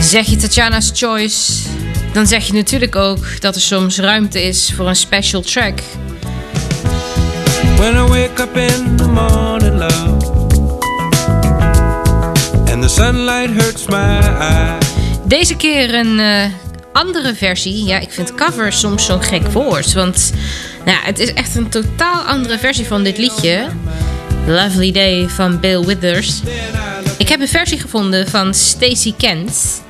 Zeg 0.00 0.26
je 0.26 0.36
Tatjana's 0.36 0.90
Choice, 0.94 1.52
dan 2.12 2.26
zeg 2.26 2.46
je 2.46 2.52
natuurlijk 2.52 2.96
ook 2.96 3.40
dat 3.40 3.54
er 3.54 3.60
soms 3.60 3.98
ruimte 3.98 4.42
is 4.42 4.72
voor 4.76 4.88
een 4.88 4.96
special 4.96 5.42
track. 5.42 5.80
When 7.76 7.94
I 7.94 8.06
wake 8.06 8.42
up 8.42 8.56
in 8.56 8.96
the 8.96 9.08
morning, 9.08 10.01
sunlight 12.92 13.62
hurts 13.62 13.86
my 13.86 14.18
eyes. 14.40 14.86
Deze 15.24 15.56
keer 15.56 15.94
een 15.94 16.18
eh, 16.20 16.44
andere 16.92 17.34
versie. 17.34 17.84
Ja, 17.84 17.98
ik 17.98 18.12
vind 18.12 18.34
cover 18.34 18.72
soms 18.72 19.06
zo'n 19.06 19.22
gek 19.22 19.48
woord. 19.52 19.92
Want 19.92 20.32
nou, 20.84 20.98
het 21.02 21.18
is 21.18 21.34
echt 21.34 21.56
een 21.56 21.68
totaal 21.68 22.20
andere 22.22 22.58
versie 22.58 22.86
van 22.86 23.02
dit 23.02 23.18
liedje. 23.18 23.66
Lovely 24.46 24.92
Day 24.92 25.28
van 25.28 25.60
Bill 25.60 25.84
Withers. 25.84 26.40
Ik 27.18 27.28
heb 27.28 27.40
een 27.40 27.48
versie 27.48 27.78
gevonden 27.78 28.28
van 28.28 28.54
Stacey 28.54 29.14
Kent. 29.18 29.82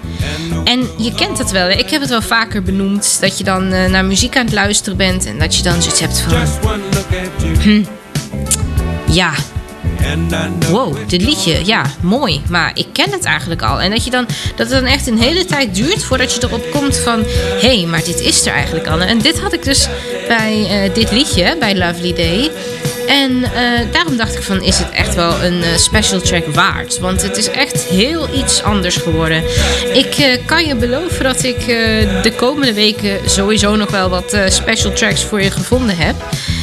En 0.65 0.89
je 0.99 1.13
kent 1.15 1.39
het 1.39 1.51
wel, 1.51 1.67
hè? 1.67 1.73
ik 1.73 1.91
heb 1.91 2.01
het 2.01 2.11
wel 2.11 2.23
vaker 2.23 2.63
benoemd. 2.63 3.21
Dat 3.21 3.39
je 3.39 3.45
dan 3.45 3.73
eh, 3.73 3.91
naar 3.91 4.05
muziek 4.05 4.37
aan 4.37 4.45
het 4.45 4.55
luisteren 4.55 4.97
bent. 4.97 5.27
En 5.27 5.39
dat 5.39 5.57
je 5.57 5.63
dan 5.63 5.83
zoiets 5.83 6.01
hebt 6.01 6.21
van... 6.21 6.33
Hm, 7.63 7.83
ja, 9.07 9.33
wow, 10.71 10.97
dit 11.07 11.23
liedje, 11.23 11.65
ja, 11.65 11.83
mooi. 12.01 12.43
Maar 12.49 12.71
ik 12.75 12.87
ken 12.93 13.11
het 13.11 13.25
eigenlijk 13.25 13.63
al. 13.63 13.81
En 13.81 13.91
dat, 13.91 14.05
je 14.05 14.11
dan, 14.11 14.27
dat 14.57 14.71
het 14.71 14.81
dan 14.81 14.87
echt 14.87 15.07
een 15.07 15.19
hele 15.19 15.45
tijd 15.45 15.75
duurt 15.75 16.05
voordat 16.05 16.35
je 16.35 16.43
erop 16.43 16.71
komt 16.71 16.97
van... 16.97 17.23
hé, 17.61 17.77
hey, 17.77 17.87
maar 17.87 18.05
dit 18.05 18.21
is 18.21 18.47
er 18.47 18.53
eigenlijk 18.53 18.87
al. 18.87 19.01
En 19.01 19.19
dit 19.19 19.41
had 19.41 19.53
ik 19.53 19.65
dus 19.65 19.89
bij 20.29 20.67
eh, 20.69 20.95
dit 20.95 21.13
liedje, 21.13 21.57
bij 21.59 21.77
Lovely 21.77 22.13
Day... 22.13 22.51
En 23.07 23.45
eh, 23.45 23.93
daarom 23.93 24.17
dacht 24.17 24.35
ik 24.35 24.43
van, 24.43 24.63
is 24.63 24.79
het 24.79 24.91
echt 24.91 25.15
wel 25.15 25.43
een 25.43 25.63
eh, 25.63 25.77
special 25.77 26.21
track 26.21 26.47
waard? 26.47 26.99
Want 26.99 27.23
het 27.23 27.37
is 27.37 27.51
echt 27.51 27.83
heel 27.83 28.29
iets 28.35 28.63
anders 28.63 28.97
geworden. 28.97 29.43
Ik 29.93 30.41
kan 30.47 30.67
je 30.67 30.75
beloven 30.75 31.25
dat 31.25 31.43
ik 31.43 31.67
de 32.23 32.33
komende 32.37 32.75
weken 32.75 33.31
sowieso 33.31 33.77
nog 33.77 33.91
wel 33.91 34.09
wat 34.09 34.37
special 34.49 34.93
tracks 34.93 35.25
voor 35.25 35.43
je 35.43 35.51
gevonden 35.51 35.97
heb. 35.97 36.15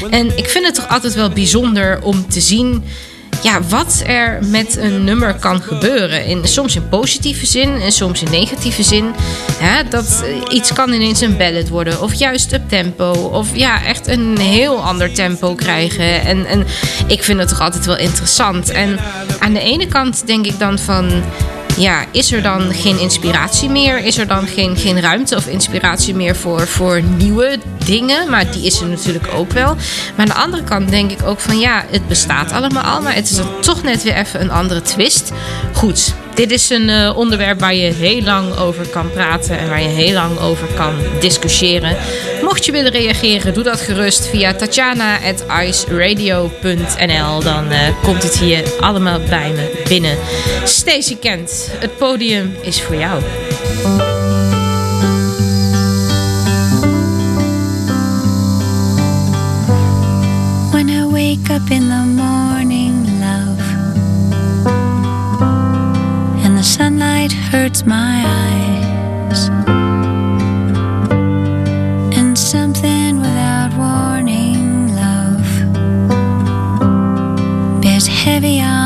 En 0.10 0.38
ik 0.38 0.50
vind 0.50 0.66
het 0.66 0.76
toch 0.76 0.90
altijd 0.90 1.14
wel 1.14 1.30
bijzonder 1.30 2.00
om 2.02 2.30
te 2.30 2.40
zien 2.40 2.84
ja, 3.44 3.62
wat 3.62 4.04
er 4.06 4.40
met 4.46 4.78
een 4.78 5.04
nummer 5.04 5.36
kan 5.36 5.62
gebeuren. 5.62 6.26
In, 6.26 6.48
soms 6.48 6.76
in 6.76 6.90
positieve 6.90 7.46
zin 7.46 7.82
en 7.82 7.92
soms 7.92 8.22
in 8.22 8.32
negatieve 8.32 8.84
zin. 8.84 9.14
Ja, 9.62 9.84
dat 9.84 10.24
eh, 10.24 10.56
iets 10.56 10.74
kan 10.74 10.94
ineens 10.94 11.22
een 11.22 11.38
ballad 11.38 11.70
worden. 11.70 12.02
Of 12.02 12.14
juist 12.14 12.54
up 12.54 12.70
tempo. 12.70 13.12
Of 13.12 13.56
ja, 13.56 13.84
echt 13.86 14.08
een 14.08 14.38
heel 14.38 14.84
ander 14.84 15.14
tempo 15.14 15.56
krijgen. 15.56 16.22
En, 16.22 16.46
en 16.46 16.66
ik 17.08 17.24
vind 17.24 17.40
het 17.40 17.50
toch 17.50 17.62
altijd 17.62 17.86
wel 17.86 17.98
interessant. 17.98 18.70
En 18.70 19.00
aan 19.40 19.54
de 19.54 19.62
ene 19.62 19.88
kant 19.88 20.28
denk 20.28 20.46
ik 20.46 20.60
dan 20.60 20.80
van 20.80 21.24
ja, 21.80 22.06
is 22.12 22.32
er 22.32 22.42
dan 22.42 22.74
geen 22.74 23.00
inspiratie 23.00 23.70
meer? 23.70 23.98
Is 23.98 24.18
er 24.18 24.28
dan 24.28 24.48
geen, 24.48 24.78
geen 24.78 25.02
ruimte 25.02 25.36
of 25.36 25.48
inspiratie 25.48 26.16
meer 26.16 26.36
voor, 26.36 26.68
voor 26.68 27.02
nieuwe 27.02 27.60
dingen? 27.86 28.30
Maar 28.30 28.52
die 28.52 28.66
is 28.66 28.82
er 28.82 28.88
natuurlijk 28.88 29.28
ook 29.34 29.52
wel. 29.52 29.76
Maar 29.76 30.18
aan 30.18 30.26
de 30.26 30.34
andere 30.34 30.64
kant 30.64 30.90
denk 30.90 31.12
ik 31.12 31.24
ook 31.24 31.40
van 31.40 31.60
ja, 31.60 31.86
het 31.90 32.08
bestaat 32.08 32.52
allemaal 32.52 32.84
al, 32.84 33.02
maar 33.02 33.16
het 33.16 33.30
is 33.30 33.36
dan 33.36 33.50
toch 33.62 33.84
net 33.84 34.04
weer 34.04 34.16
even 34.16 34.42
een 34.42 34.52
andere 34.52 34.82
twist. 34.82 35.32
Goed, 35.74 36.14
dit 36.40 36.52
is 36.52 36.70
een 36.70 36.90
uh, 36.90 37.18
onderwerp 37.18 37.60
waar 37.60 37.74
je 37.74 37.94
heel 37.94 38.22
lang 38.22 38.58
over 38.58 38.88
kan 38.88 39.12
praten 39.12 39.58
en 39.58 39.70
waar 39.70 39.82
je 39.82 39.88
heel 39.88 40.14
lang 40.14 40.40
over 40.40 40.68
kan 40.68 40.94
discussiëren. 41.20 41.98
Mocht 42.42 42.66
je 42.66 42.72
willen 42.72 42.92
reageren, 42.92 43.54
doe 43.54 43.64
dat 43.64 43.82
gerust 43.82 44.28
via 44.28 44.54
tatjana.iceradio.nl. 44.54 47.44
Dan 47.44 47.72
uh, 47.72 47.78
komt 48.04 48.24
het 48.24 48.38
hier 48.38 48.64
allemaal 48.80 49.20
bij 49.20 49.52
me 49.52 49.82
binnen. 49.88 50.18
Stacey 50.64 51.16
Kent, 51.16 51.70
het 51.80 51.98
podium 51.98 52.56
is 52.62 52.82
voor 52.82 52.96
jou. 52.96 53.22
When 60.72 60.90
I 60.90 61.04
wake 61.04 61.54
up 61.54 61.70
in 61.70 61.99
hurts 67.70 67.86
my 67.86 68.24
eyes, 68.26 69.48
and 72.18 72.36
something 72.36 73.18
without 73.18 73.72
warning, 73.78 74.96
love, 74.96 75.50
bears 77.80 78.08
heavy 78.08 78.60
on 78.60 78.79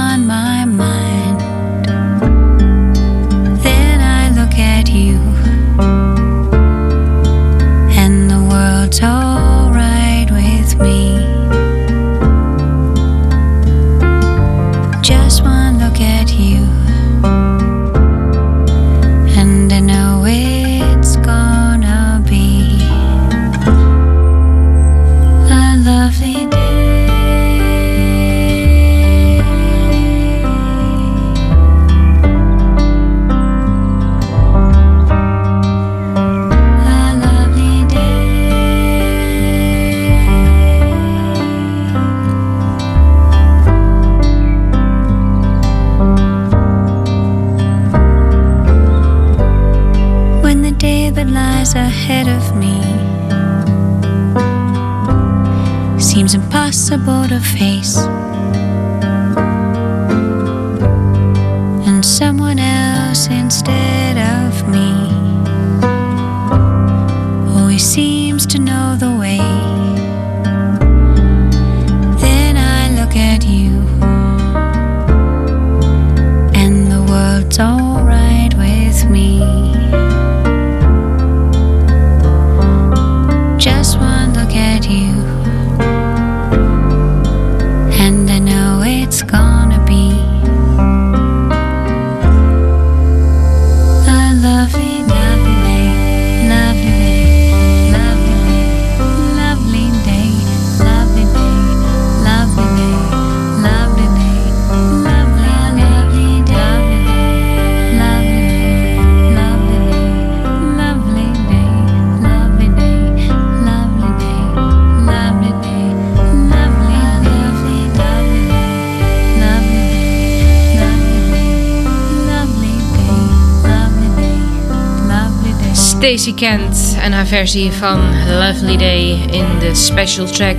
Stacey 126.13 126.33
Kent 126.33 126.95
en 127.01 127.11
haar 127.11 127.25
versie 127.25 127.71
van 127.71 127.99
Lovely 128.37 128.77
Day 128.77 129.19
in 129.31 129.59
de 129.59 129.75
special 129.75 130.25
track 130.25 130.57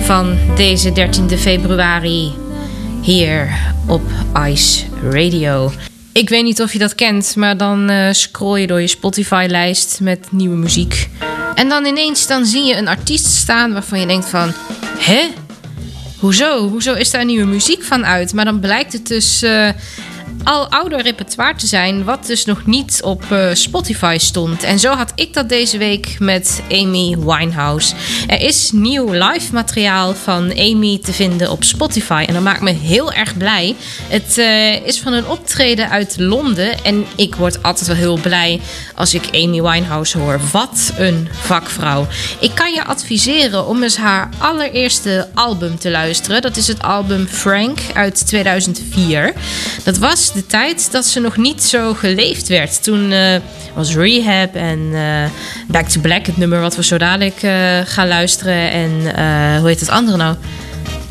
van 0.00 0.38
deze 0.56 0.92
13 0.92 1.38
februari 1.38 2.32
hier 3.02 3.58
op 3.86 4.02
Ice 4.48 4.84
Radio. 5.10 5.72
Ik 6.12 6.28
weet 6.28 6.42
niet 6.42 6.62
of 6.62 6.72
je 6.72 6.78
dat 6.78 6.94
kent, 6.94 7.36
maar 7.36 7.56
dan 7.56 7.90
uh, 7.90 8.12
scroll 8.12 8.60
je 8.60 8.66
door 8.66 8.80
je 8.80 8.86
Spotify-lijst 8.86 10.00
met 10.00 10.26
nieuwe 10.30 10.56
muziek. 10.56 11.08
En 11.54 11.68
dan 11.68 11.84
ineens 11.84 12.26
dan 12.26 12.46
zie 12.46 12.64
je 12.64 12.76
een 12.76 12.88
artiest 12.88 13.26
staan 13.26 13.72
waarvan 13.72 14.00
je 14.00 14.06
denkt 14.06 14.28
van... 14.28 14.52
Hè? 14.98 15.28
Hoezo? 16.18 16.68
Hoezo 16.68 16.94
is 16.94 17.10
daar 17.10 17.24
nieuwe 17.24 17.46
muziek 17.46 17.82
van 17.82 18.06
uit? 18.06 18.32
Maar 18.32 18.44
dan 18.44 18.60
blijkt 18.60 18.92
het 18.92 19.06
dus... 19.06 19.42
Uh, 19.42 19.68
al 20.44 20.68
ouder 20.68 21.02
repertoire 21.02 21.54
te 21.54 21.66
zijn, 21.66 22.04
wat 22.04 22.26
dus 22.26 22.44
nog 22.44 22.66
niet 22.66 23.00
op 23.02 23.24
uh, 23.32 23.48
Spotify 23.52 24.16
stond. 24.20 24.62
En 24.62 24.78
zo 24.78 24.92
had 24.92 25.12
ik 25.14 25.34
dat 25.34 25.48
deze 25.48 25.78
week 25.78 26.16
met 26.18 26.62
Amy 26.70 27.16
Winehouse. 27.18 27.94
Er 28.26 28.40
is 28.40 28.70
nieuw 28.72 29.12
live 29.12 29.52
materiaal 29.52 30.14
van 30.14 30.50
Amy 30.58 30.98
te 30.98 31.12
vinden 31.12 31.50
op 31.50 31.64
Spotify. 31.64 32.24
En 32.26 32.34
dat 32.34 32.42
maakt 32.42 32.60
me 32.60 32.70
heel 32.70 33.12
erg 33.12 33.36
blij. 33.36 33.74
Het 34.08 34.38
uh, 34.38 34.86
is 34.86 35.00
van 35.00 35.12
een 35.12 35.28
optreden 35.28 35.90
uit 35.90 36.14
Londen. 36.18 36.84
En 36.84 37.04
ik 37.16 37.34
word 37.34 37.62
altijd 37.62 37.86
wel 37.86 37.96
heel 37.96 38.18
blij 38.20 38.60
als 38.94 39.14
ik 39.14 39.24
Amy 39.32 39.62
Winehouse 39.62 40.18
hoor. 40.18 40.40
Wat 40.52 40.92
een 40.96 41.28
vakvrouw. 41.32 42.06
Ik 42.40 42.54
kan 42.54 42.72
je 42.72 42.84
adviseren 42.84 43.66
om 43.66 43.82
eens 43.82 43.96
haar 43.96 44.28
allereerste 44.38 45.28
album 45.34 45.78
te 45.78 45.90
luisteren. 45.90 46.42
Dat 46.42 46.56
is 46.56 46.66
het 46.66 46.82
album 46.82 47.26
Frank 47.26 47.78
uit 47.94 48.26
2004. 48.26 49.32
Dat 49.84 49.98
was 49.98 50.32
de 50.34 50.46
tijd 50.46 50.92
dat 50.92 51.06
ze 51.06 51.20
nog 51.20 51.36
niet 51.36 51.62
zo 51.62 51.94
geleefd 51.94 52.48
werd. 52.48 52.82
Toen 52.82 53.10
uh, 53.10 53.36
was 53.74 53.94
Rehab 53.94 54.54
en 54.54 54.78
uh, 54.78 55.24
Back 55.68 55.88
to 55.88 56.00
Black, 56.00 56.26
het 56.26 56.36
nummer 56.36 56.60
wat 56.60 56.76
we 56.76 56.84
zo 56.84 56.98
dadelijk 56.98 57.42
uh, 57.42 57.78
gaan 57.84 58.08
luisteren. 58.08 58.70
En 58.70 58.90
hoe 59.58 59.68
heet 59.68 59.80
het 59.80 59.90
andere 59.90 60.16
nou? 60.16 60.36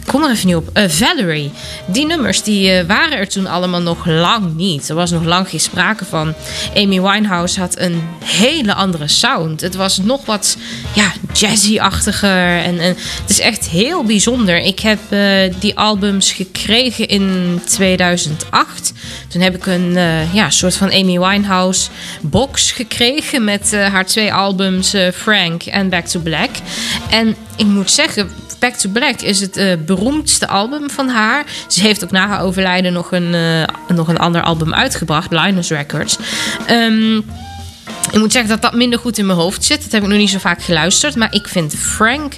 Kom 0.05 0.23
er 0.23 0.29
even 0.29 0.47
niet 0.47 0.55
op. 0.55 0.69
Uh, 0.73 0.83
Valerie. 0.87 1.51
Die 1.85 2.05
nummers 2.05 2.43
die, 2.43 2.71
uh, 2.71 2.87
waren 2.87 3.17
er 3.17 3.27
toen 3.27 3.47
allemaal 3.47 3.81
nog 3.81 4.05
lang 4.05 4.55
niet. 4.55 4.89
Er 4.89 4.95
was 4.95 5.11
nog 5.11 5.23
lang 5.23 5.49
geen 5.49 5.59
sprake 5.59 6.05
van. 6.05 6.33
Amy 6.75 7.01
Winehouse 7.01 7.59
had 7.59 7.77
een 7.79 8.01
hele 8.23 8.73
andere 8.73 9.07
sound. 9.07 9.61
Het 9.61 9.75
was 9.75 9.97
nog 9.97 10.25
wat 10.25 10.57
ja, 10.93 11.11
jazzy-achtiger. 11.33 12.63
En, 12.63 12.79
en, 12.79 12.95
het 13.21 13.29
is 13.29 13.39
echt 13.39 13.69
heel 13.69 14.03
bijzonder. 14.03 14.57
Ik 14.57 14.79
heb 14.79 14.99
uh, 15.09 15.53
die 15.59 15.77
albums 15.77 16.31
gekregen 16.31 17.07
in 17.07 17.61
2008. 17.65 18.93
Toen 19.27 19.41
heb 19.41 19.55
ik 19.55 19.65
een 19.65 19.97
ja, 20.33 20.49
soort 20.49 20.75
van 20.75 20.91
Amy 20.91 21.19
Winehouse 21.19 21.89
box 22.21 22.71
gekregen 22.71 23.43
met 23.43 23.71
haar 23.71 24.05
twee 24.05 24.33
albums 24.33 24.95
Frank 25.13 25.63
en 25.63 25.89
Back 25.89 26.05
to 26.05 26.19
Black. 26.19 26.49
En 27.09 27.35
ik 27.55 27.65
moet 27.65 27.91
zeggen, 27.91 28.29
Back 28.64 28.76
to 28.76 28.89
Black 28.89 29.22
is 29.22 29.39
het 29.39 29.57
uh, 29.57 29.74
beroemdste 29.86 30.47
album 30.47 30.89
van 30.89 31.07
haar. 31.07 31.45
Ze 31.68 31.82
heeft 31.82 32.03
ook 32.03 32.11
na 32.11 32.28
haar 32.28 32.41
overlijden 32.41 32.93
nog 32.93 33.11
een, 33.11 33.34
uh, 33.34 33.64
nog 33.95 34.07
een 34.07 34.18
ander 34.18 34.41
album 34.41 34.74
uitgebracht, 34.74 35.32
Linus 35.32 35.70
Records. 35.70 36.18
Um, 36.70 37.26
ik 38.11 38.20
moet 38.20 38.32
zeggen 38.32 38.49
dat 38.49 38.61
dat 38.61 38.74
minder 38.74 38.99
goed 38.99 39.18
in 39.18 39.26
mijn 39.26 39.38
hoofd 39.38 39.64
zit. 39.64 39.84
Dat 39.84 39.91
heb 39.91 40.03
ik 40.03 40.09
nog 40.09 40.18
niet 40.18 40.30
zo 40.30 40.38
vaak 40.38 40.61
geluisterd. 40.61 41.16
Maar 41.16 41.34
ik 41.34 41.47
vind 41.47 41.76
Frank 41.76 42.34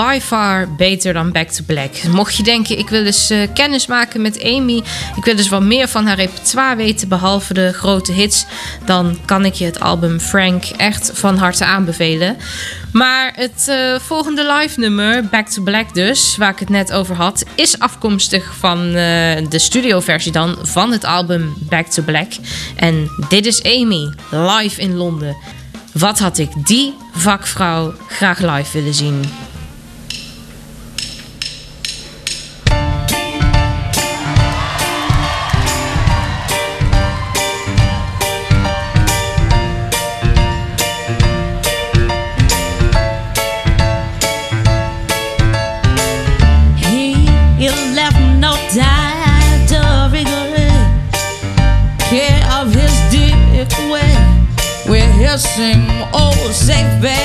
by 0.00 0.20
far 0.20 0.68
beter 0.76 1.12
dan 1.12 1.32
Back 1.32 1.48
to 1.48 1.64
Black. 1.66 2.02
Mocht 2.08 2.36
je 2.36 2.42
denken, 2.42 2.78
ik 2.78 2.88
wil 2.88 3.04
eens 3.04 3.30
uh, 3.30 3.48
kennis 3.54 3.86
maken 3.86 4.22
met 4.22 4.42
Amy. 4.42 4.82
Ik 5.16 5.24
wil 5.24 5.36
dus 5.36 5.48
wat 5.48 5.62
meer 5.62 5.88
van 5.88 6.06
haar 6.06 6.16
repertoire 6.16 6.76
weten. 6.76 7.08
Behalve 7.08 7.54
de 7.54 7.72
grote 7.72 8.12
hits. 8.12 8.46
Dan 8.84 9.18
kan 9.24 9.44
ik 9.44 9.54
je 9.54 9.64
het 9.64 9.80
album 9.80 10.20
Frank 10.20 10.64
echt 10.64 11.10
van 11.14 11.36
harte 11.36 11.64
aanbevelen. 11.64 12.36
Maar 12.92 13.32
het 13.34 13.66
uh, 13.68 13.98
volgende 13.98 14.52
live 14.52 14.80
nummer, 14.80 15.24
Back 15.24 15.48
to 15.48 15.62
Black 15.62 15.94
dus, 15.94 16.36
waar 16.36 16.50
ik 16.50 16.58
het 16.58 16.68
net 16.68 16.92
over 16.92 17.14
had, 17.14 17.44
is 17.54 17.78
afkomstig 17.78 18.54
van 18.58 18.86
uh, 18.86 18.94
de 19.48 19.58
studioversie 19.58 20.32
dan 20.32 20.58
van 20.62 20.92
het 20.92 21.04
album 21.04 21.54
Back 21.58 21.86
to 21.86 22.02
Black. 22.02 22.32
En 22.76 23.10
dit 23.28 23.46
is 23.46 23.62
Amy, 23.62 24.12
live 24.30 24.80
in 24.80 24.96
Londen. 24.96 25.36
Wat 25.92 26.18
had 26.18 26.38
ik 26.38 26.50
die 26.66 26.94
vakvrouw 27.12 27.94
graag 28.08 28.38
live 28.38 28.78
willen 28.78 28.94
zien? 28.94 29.24
Sing 55.38 55.86
oh 56.12 56.50
safe 56.52 57.00
bed 57.00 57.19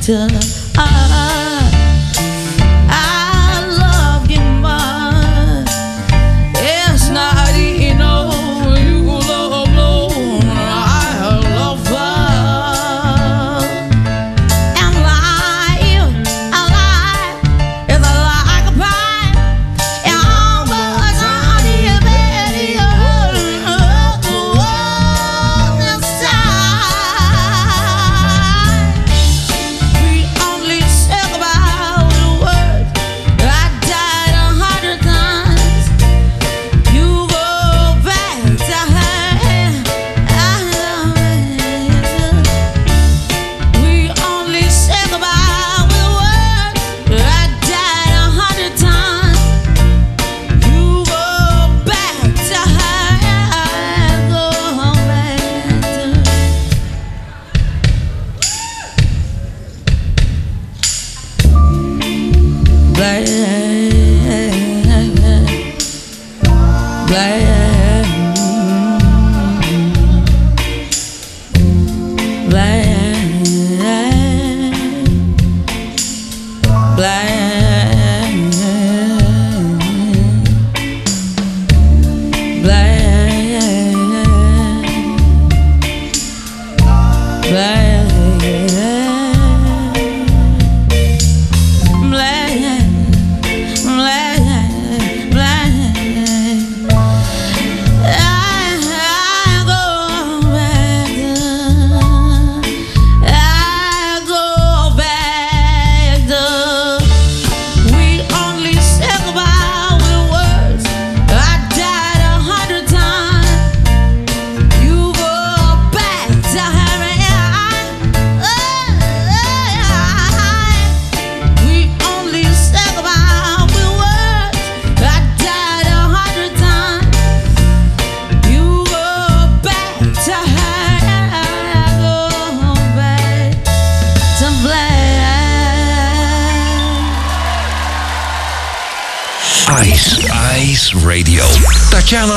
doctor. 0.00 0.49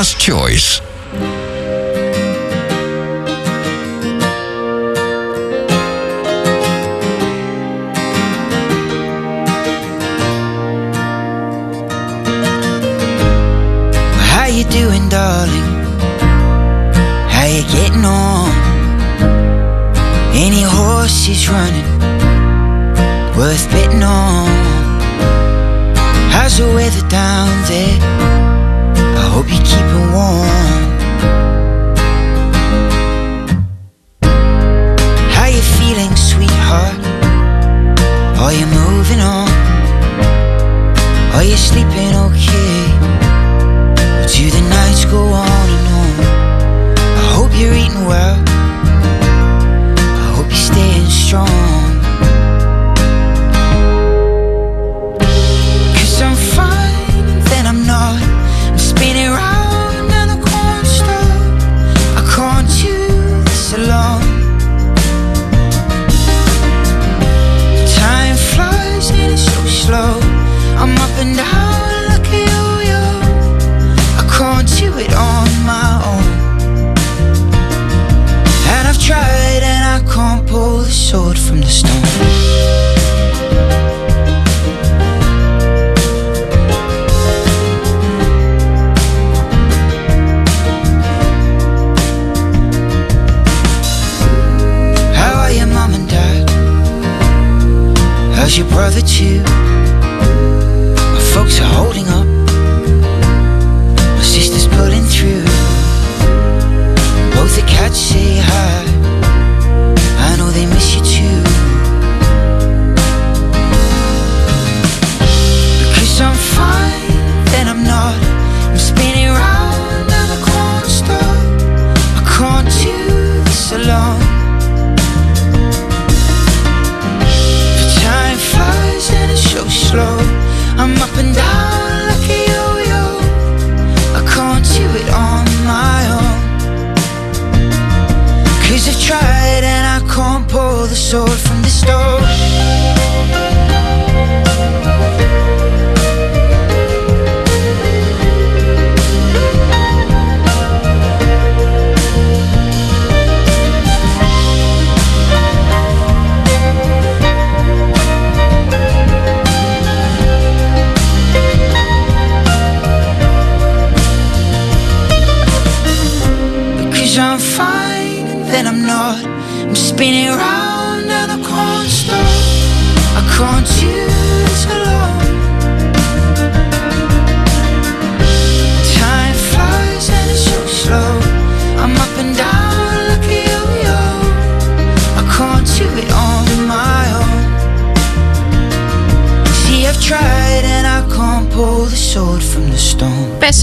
First 0.04 0.20
Choice. 0.20 0.82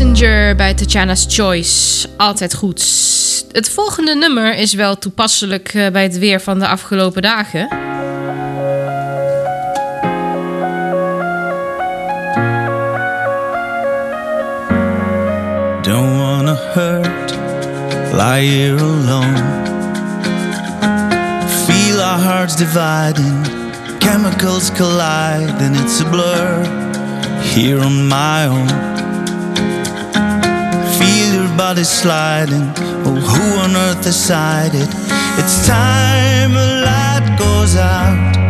Passenger 0.00 0.56
bij 0.56 0.74
Tatjana's 0.74 1.26
Choice. 1.28 2.08
Altijd 2.16 2.54
goed. 2.54 2.80
Het 3.52 3.70
volgende 3.70 4.14
nummer 4.14 4.54
is 4.54 4.74
wel 4.74 4.98
toepasselijk 4.98 5.74
eh, 5.74 5.90
bij 5.90 6.02
het 6.02 6.18
weer 6.18 6.40
van 6.40 6.58
de 6.58 6.66
afgelopen 6.66 7.22
dagen. 7.22 7.68
Don't 15.82 16.16
wanna 16.18 16.56
hurt, 16.74 17.34
lie 18.12 18.50
here 18.50 18.80
alone. 18.80 19.42
Feel 21.66 22.02
our 22.02 22.20
hearts 22.20 22.56
dividing, 22.56 23.46
chemicals 23.98 24.70
collide, 24.72 25.52
and 25.58 25.76
it's 25.76 26.00
a 26.00 26.08
blur 26.08 26.66
here 27.54 27.84
on 27.84 28.08
my 28.08 28.46
own. 28.46 28.89
everybody's 31.60 31.90
sliding. 31.90 32.72
Oh, 33.04 33.20
who 33.20 33.58
on 33.58 33.76
earth 33.76 34.02
decided? 34.02 34.88
It's 35.38 35.66
time 35.66 36.52
a 36.52 36.80
light 36.86 37.36
goes 37.38 37.76
out. 37.76 38.49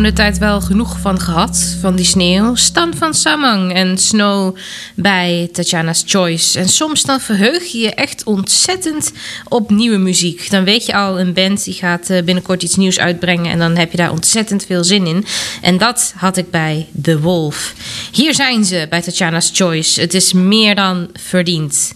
Komende 0.00 0.22
tijd 0.22 0.38
wel 0.38 0.60
genoeg 0.60 0.98
van 1.00 1.20
gehad. 1.20 1.76
Van 1.80 1.96
die 1.96 2.04
sneeuw. 2.04 2.54
Stan 2.54 2.94
van 2.96 3.14
Samang 3.14 3.72
en 3.74 3.98
Snow 3.98 4.56
bij 4.94 5.48
Tatjana's 5.52 6.02
Choice. 6.06 6.58
En 6.58 6.68
soms 6.68 7.02
dan 7.02 7.20
verheug 7.20 7.64
je 7.64 7.78
je 7.78 7.94
echt 7.94 8.24
ontzettend 8.24 9.12
op 9.48 9.70
nieuwe 9.70 9.96
muziek. 9.96 10.50
Dan 10.50 10.64
weet 10.64 10.86
je 10.86 10.94
al, 10.94 11.20
een 11.20 11.32
band 11.32 11.64
die 11.64 11.74
gaat 11.74 12.10
eh, 12.10 12.22
binnenkort 12.22 12.62
iets 12.62 12.76
nieuws 12.76 12.98
uitbrengen. 12.98 13.50
En 13.50 13.58
dan 13.58 13.76
heb 13.76 13.90
je 13.90 13.96
daar 13.96 14.10
ontzettend 14.10 14.66
veel 14.66 14.84
zin 14.84 15.06
in. 15.06 15.24
En 15.62 15.78
dat 15.78 16.12
had 16.16 16.36
ik 16.36 16.50
bij 16.50 16.86
The 17.02 17.20
Wolf. 17.20 17.74
Hier 18.12 18.34
zijn 18.34 18.64
ze 18.64 18.86
bij 18.90 19.02
Tatjana's 19.02 19.50
Choice. 19.52 20.00
Het 20.00 20.14
is 20.14 20.32
meer 20.32 20.74
dan 20.74 21.08
verdiend. 21.12 21.94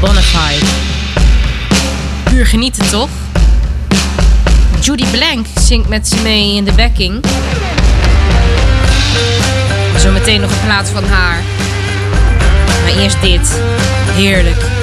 Bonafide. 0.00 0.66
Puur 2.24 2.46
genieten, 2.46 2.90
toch? 2.90 3.10
Judy 4.88 5.06
Blank 5.06 5.46
zingt 5.60 5.88
met 5.88 6.08
ze 6.08 6.22
mee 6.22 6.54
in 6.54 6.64
de 6.64 6.72
backing. 6.72 7.24
Zometeen 9.96 10.40
nog 10.40 10.50
een 10.50 10.64
plaat 10.64 10.88
van 10.88 11.04
haar. 11.04 11.42
Maar 12.82 13.02
eerst 13.02 13.20
dit. 13.20 13.60
Heerlijk. 14.12 14.77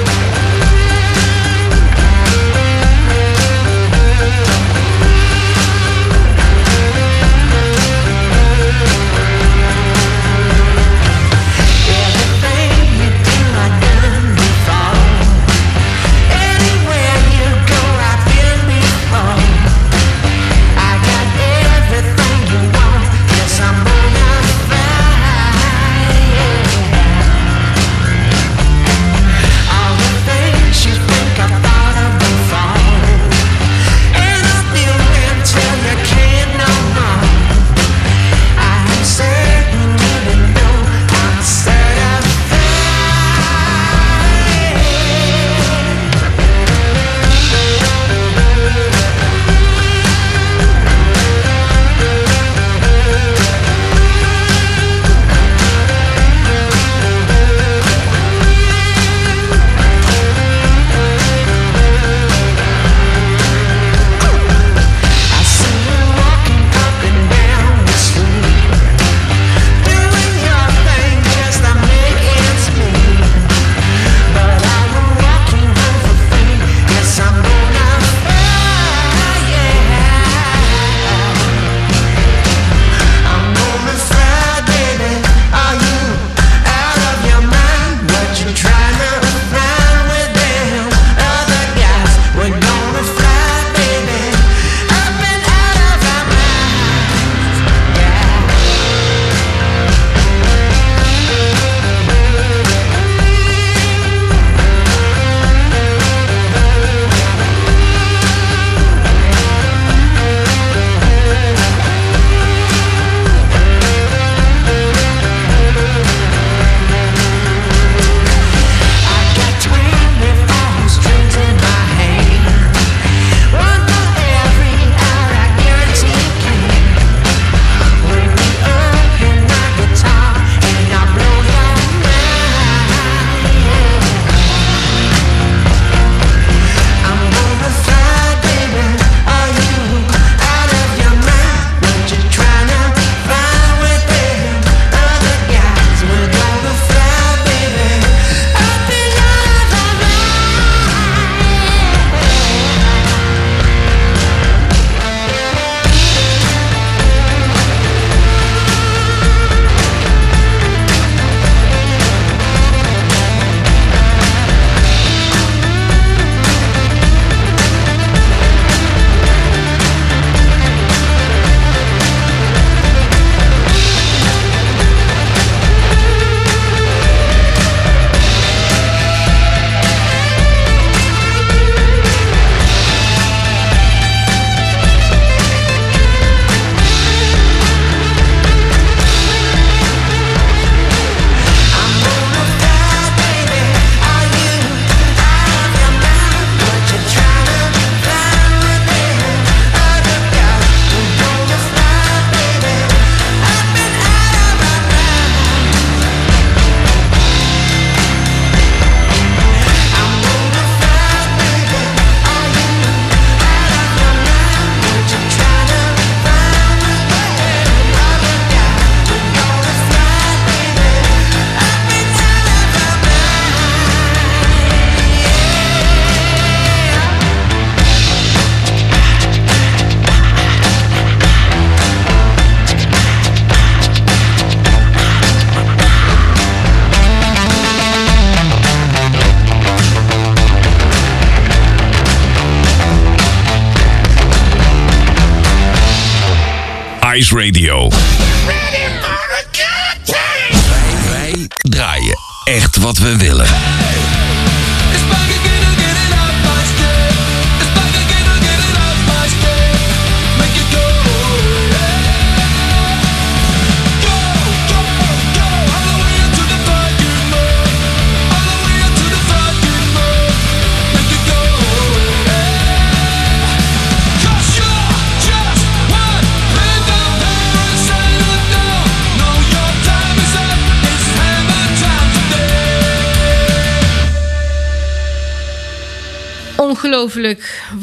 Ice 247.16 247.32
Radio. 247.32 247.55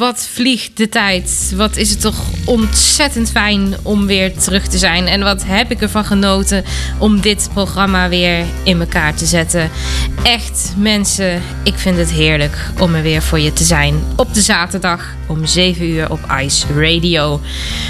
Wat 0.04 0.28
vliegt 0.34 0.78
de 0.78 0.90
tijd. 0.90 1.54
Wat 1.56 1.78
is 1.78 1.90
het 1.90 2.02
toch 2.02 2.24
ontzettend 2.46 3.32
fijn 3.32 3.74
om 3.84 4.06
weer 4.06 4.38
terug 4.38 4.68
te 4.68 4.78
zijn. 4.78 5.08
En 5.08 5.24
wat 5.24 5.44
heb 5.46 5.72
ik 5.72 5.82
ervan 5.82 6.06
genoten 6.06 6.64
om 7.00 7.22
dit 7.22 7.50
programma 7.54 8.10
weer 8.10 8.46
in 8.64 8.80
elkaar 8.80 9.16
te 9.16 9.26
zetten. 9.26 9.70
Echt 10.24 10.74
mensen, 10.78 11.42
ik 11.64 11.74
vind 11.76 11.98
het 11.98 12.12
heerlijk 12.12 12.58
om 12.80 12.96
er 12.96 13.02
weer 13.02 13.22
voor 13.22 13.40
je 13.40 13.54
te 13.54 13.64
zijn. 13.64 14.04
Op 14.16 14.34
de 14.34 14.42
zaterdag 14.42 15.16
om 15.28 15.46
7 15.46 15.90
uur 15.90 16.12
op 16.12 16.20
Ice 16.42 16.66
Radio. 16.76 17.42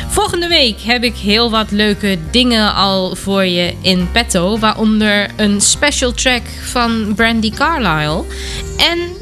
Volgende 0.07 0.47
week 0.47 0.81
heb 0.81 1.03
ik 1.03 1.15
heel 1.15 1.51
wat 1.51 1.71
leuke 1.71 2.17
dingen 2.31 2.73
al 2.73 3.15
voor 3.15 3.45
je 3.45 3.73
in 3.81 4.11
petto. 4.11 4.59
Waaronder 4.59 5.29
een 5.35 5.61
special 5.61 6.11
track 6.11 6.43
van 6.63 7.13
Brandy 7.15 7.51
Carlisle. 7.51 8.23
En 8.77 9.21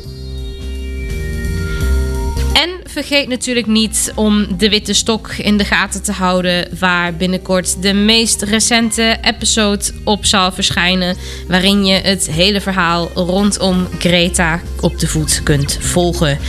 vergeet 2.92 3.28
natuurlijk 3.28 3.68
niet 3.68 4.12
om 4.16 4.58
de 4.58 4.70
witte 4.70 4.94
stok 4.94 5.34
in 5.38 5.58
de 5.58 5.66
gaten 5.66 6.04
te 6.04 6.12
houden, 6.12 6.68
waar 6.80 7.14
binnenkort 7.14 7.82
de 7.82 7.94
meest 7.94 8.42
recente 8.42 9.18
episode 9.22 9.84
op 10.04 10.26
zal 10.26 10.52
verschijnen, 10.52 11.18
waarin 11.48 11.86
je 11.86 11.94
het 11.94 12.32
hele 12.32 12.62
verhaal 12.62 13.12
rondom 13.14 13.88
Greta 14.00 14.62
op 14.82 15.00
de 15.00 15.08
voet 15.08 15.44
kunt 15.44 15.78
volgen. 15.82 16.40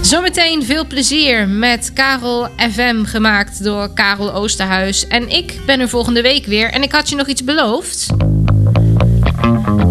Zometeen 0.00 0.64
veel 0.64 0.86
plezier 0.86 1.48
met 1.48 1.92
Karel 1.94 2.48
FM, 2.72 3.04
gemaakt 3.04 3.64
door 3.64 3.94
Karel 3.94 4.34
Oosterhuis. 4.34 5.06
En 5.06 5.28
ik 5.28 5.60
ben 5.66 5.80
er 5.80 5.88
volgende 5.88 6.22
week 6.22 6.46
weer 6.46 6.70
en 6.70 6.82
ik 6.82 6.92
had 6.92 7.08
je 7.08 7.16
nog 7.16 7.26
iets 7.26 7.44
beloofd. 7.44 8.06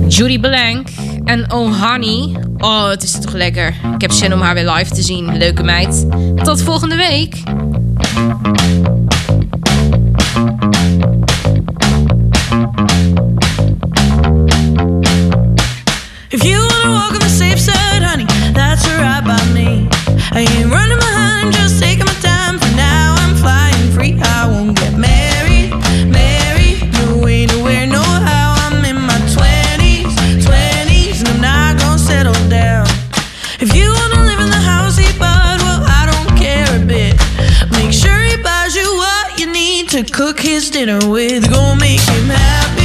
Judy 0.08 0.40
Blank 0.40 0.88
en 1.28 1.52
Oh 1.52 1.82
Honey. 1.82 2.36
Oh, 2.58 2.90
het 2.90 3.04
is 3.04 3.12
toch 3.12 3.34
lekker. 3.34 3.76
Ik 3.94 4.02
heb 4.02 4.12
zin 4.12 4.34
om 4.34 4.42
haar 4.42 4.54
weer 4.54 4.72
live 4.72 4.94
te 4.94 5.02
zien. 5.02 5.38
Leuke 5.38 5.64
meid. 5.64 6.06
Tot 6.44 6.62
volgende 6.62 6.96
week. 6.96 7.36
If 16.30 16.44
you 16.44 16.68
wanna 16.68 16.90
walk 16.90 17.14
on 17.14 17.20
the 17.20 17.36
safe 17.38 17.60
side, 17.60 18.04
honey, 18.04 18.26
that's 18.54 18.88
alright 18.88 19.24
by 19.24 19.54
me. 19.54 19.88
I 20.32 20.40
ain't 20.40 20.72
running 20.72 20.87
cook 40.28 40.42
his 40.42 40.70
dinner 40.70 41.00
with. 41.10 41.50
Gonna 41.50 41.80
make 41.80 42.02
him 42.02 42.26
happy, 42.26 42.38
happy. 42.68 42.77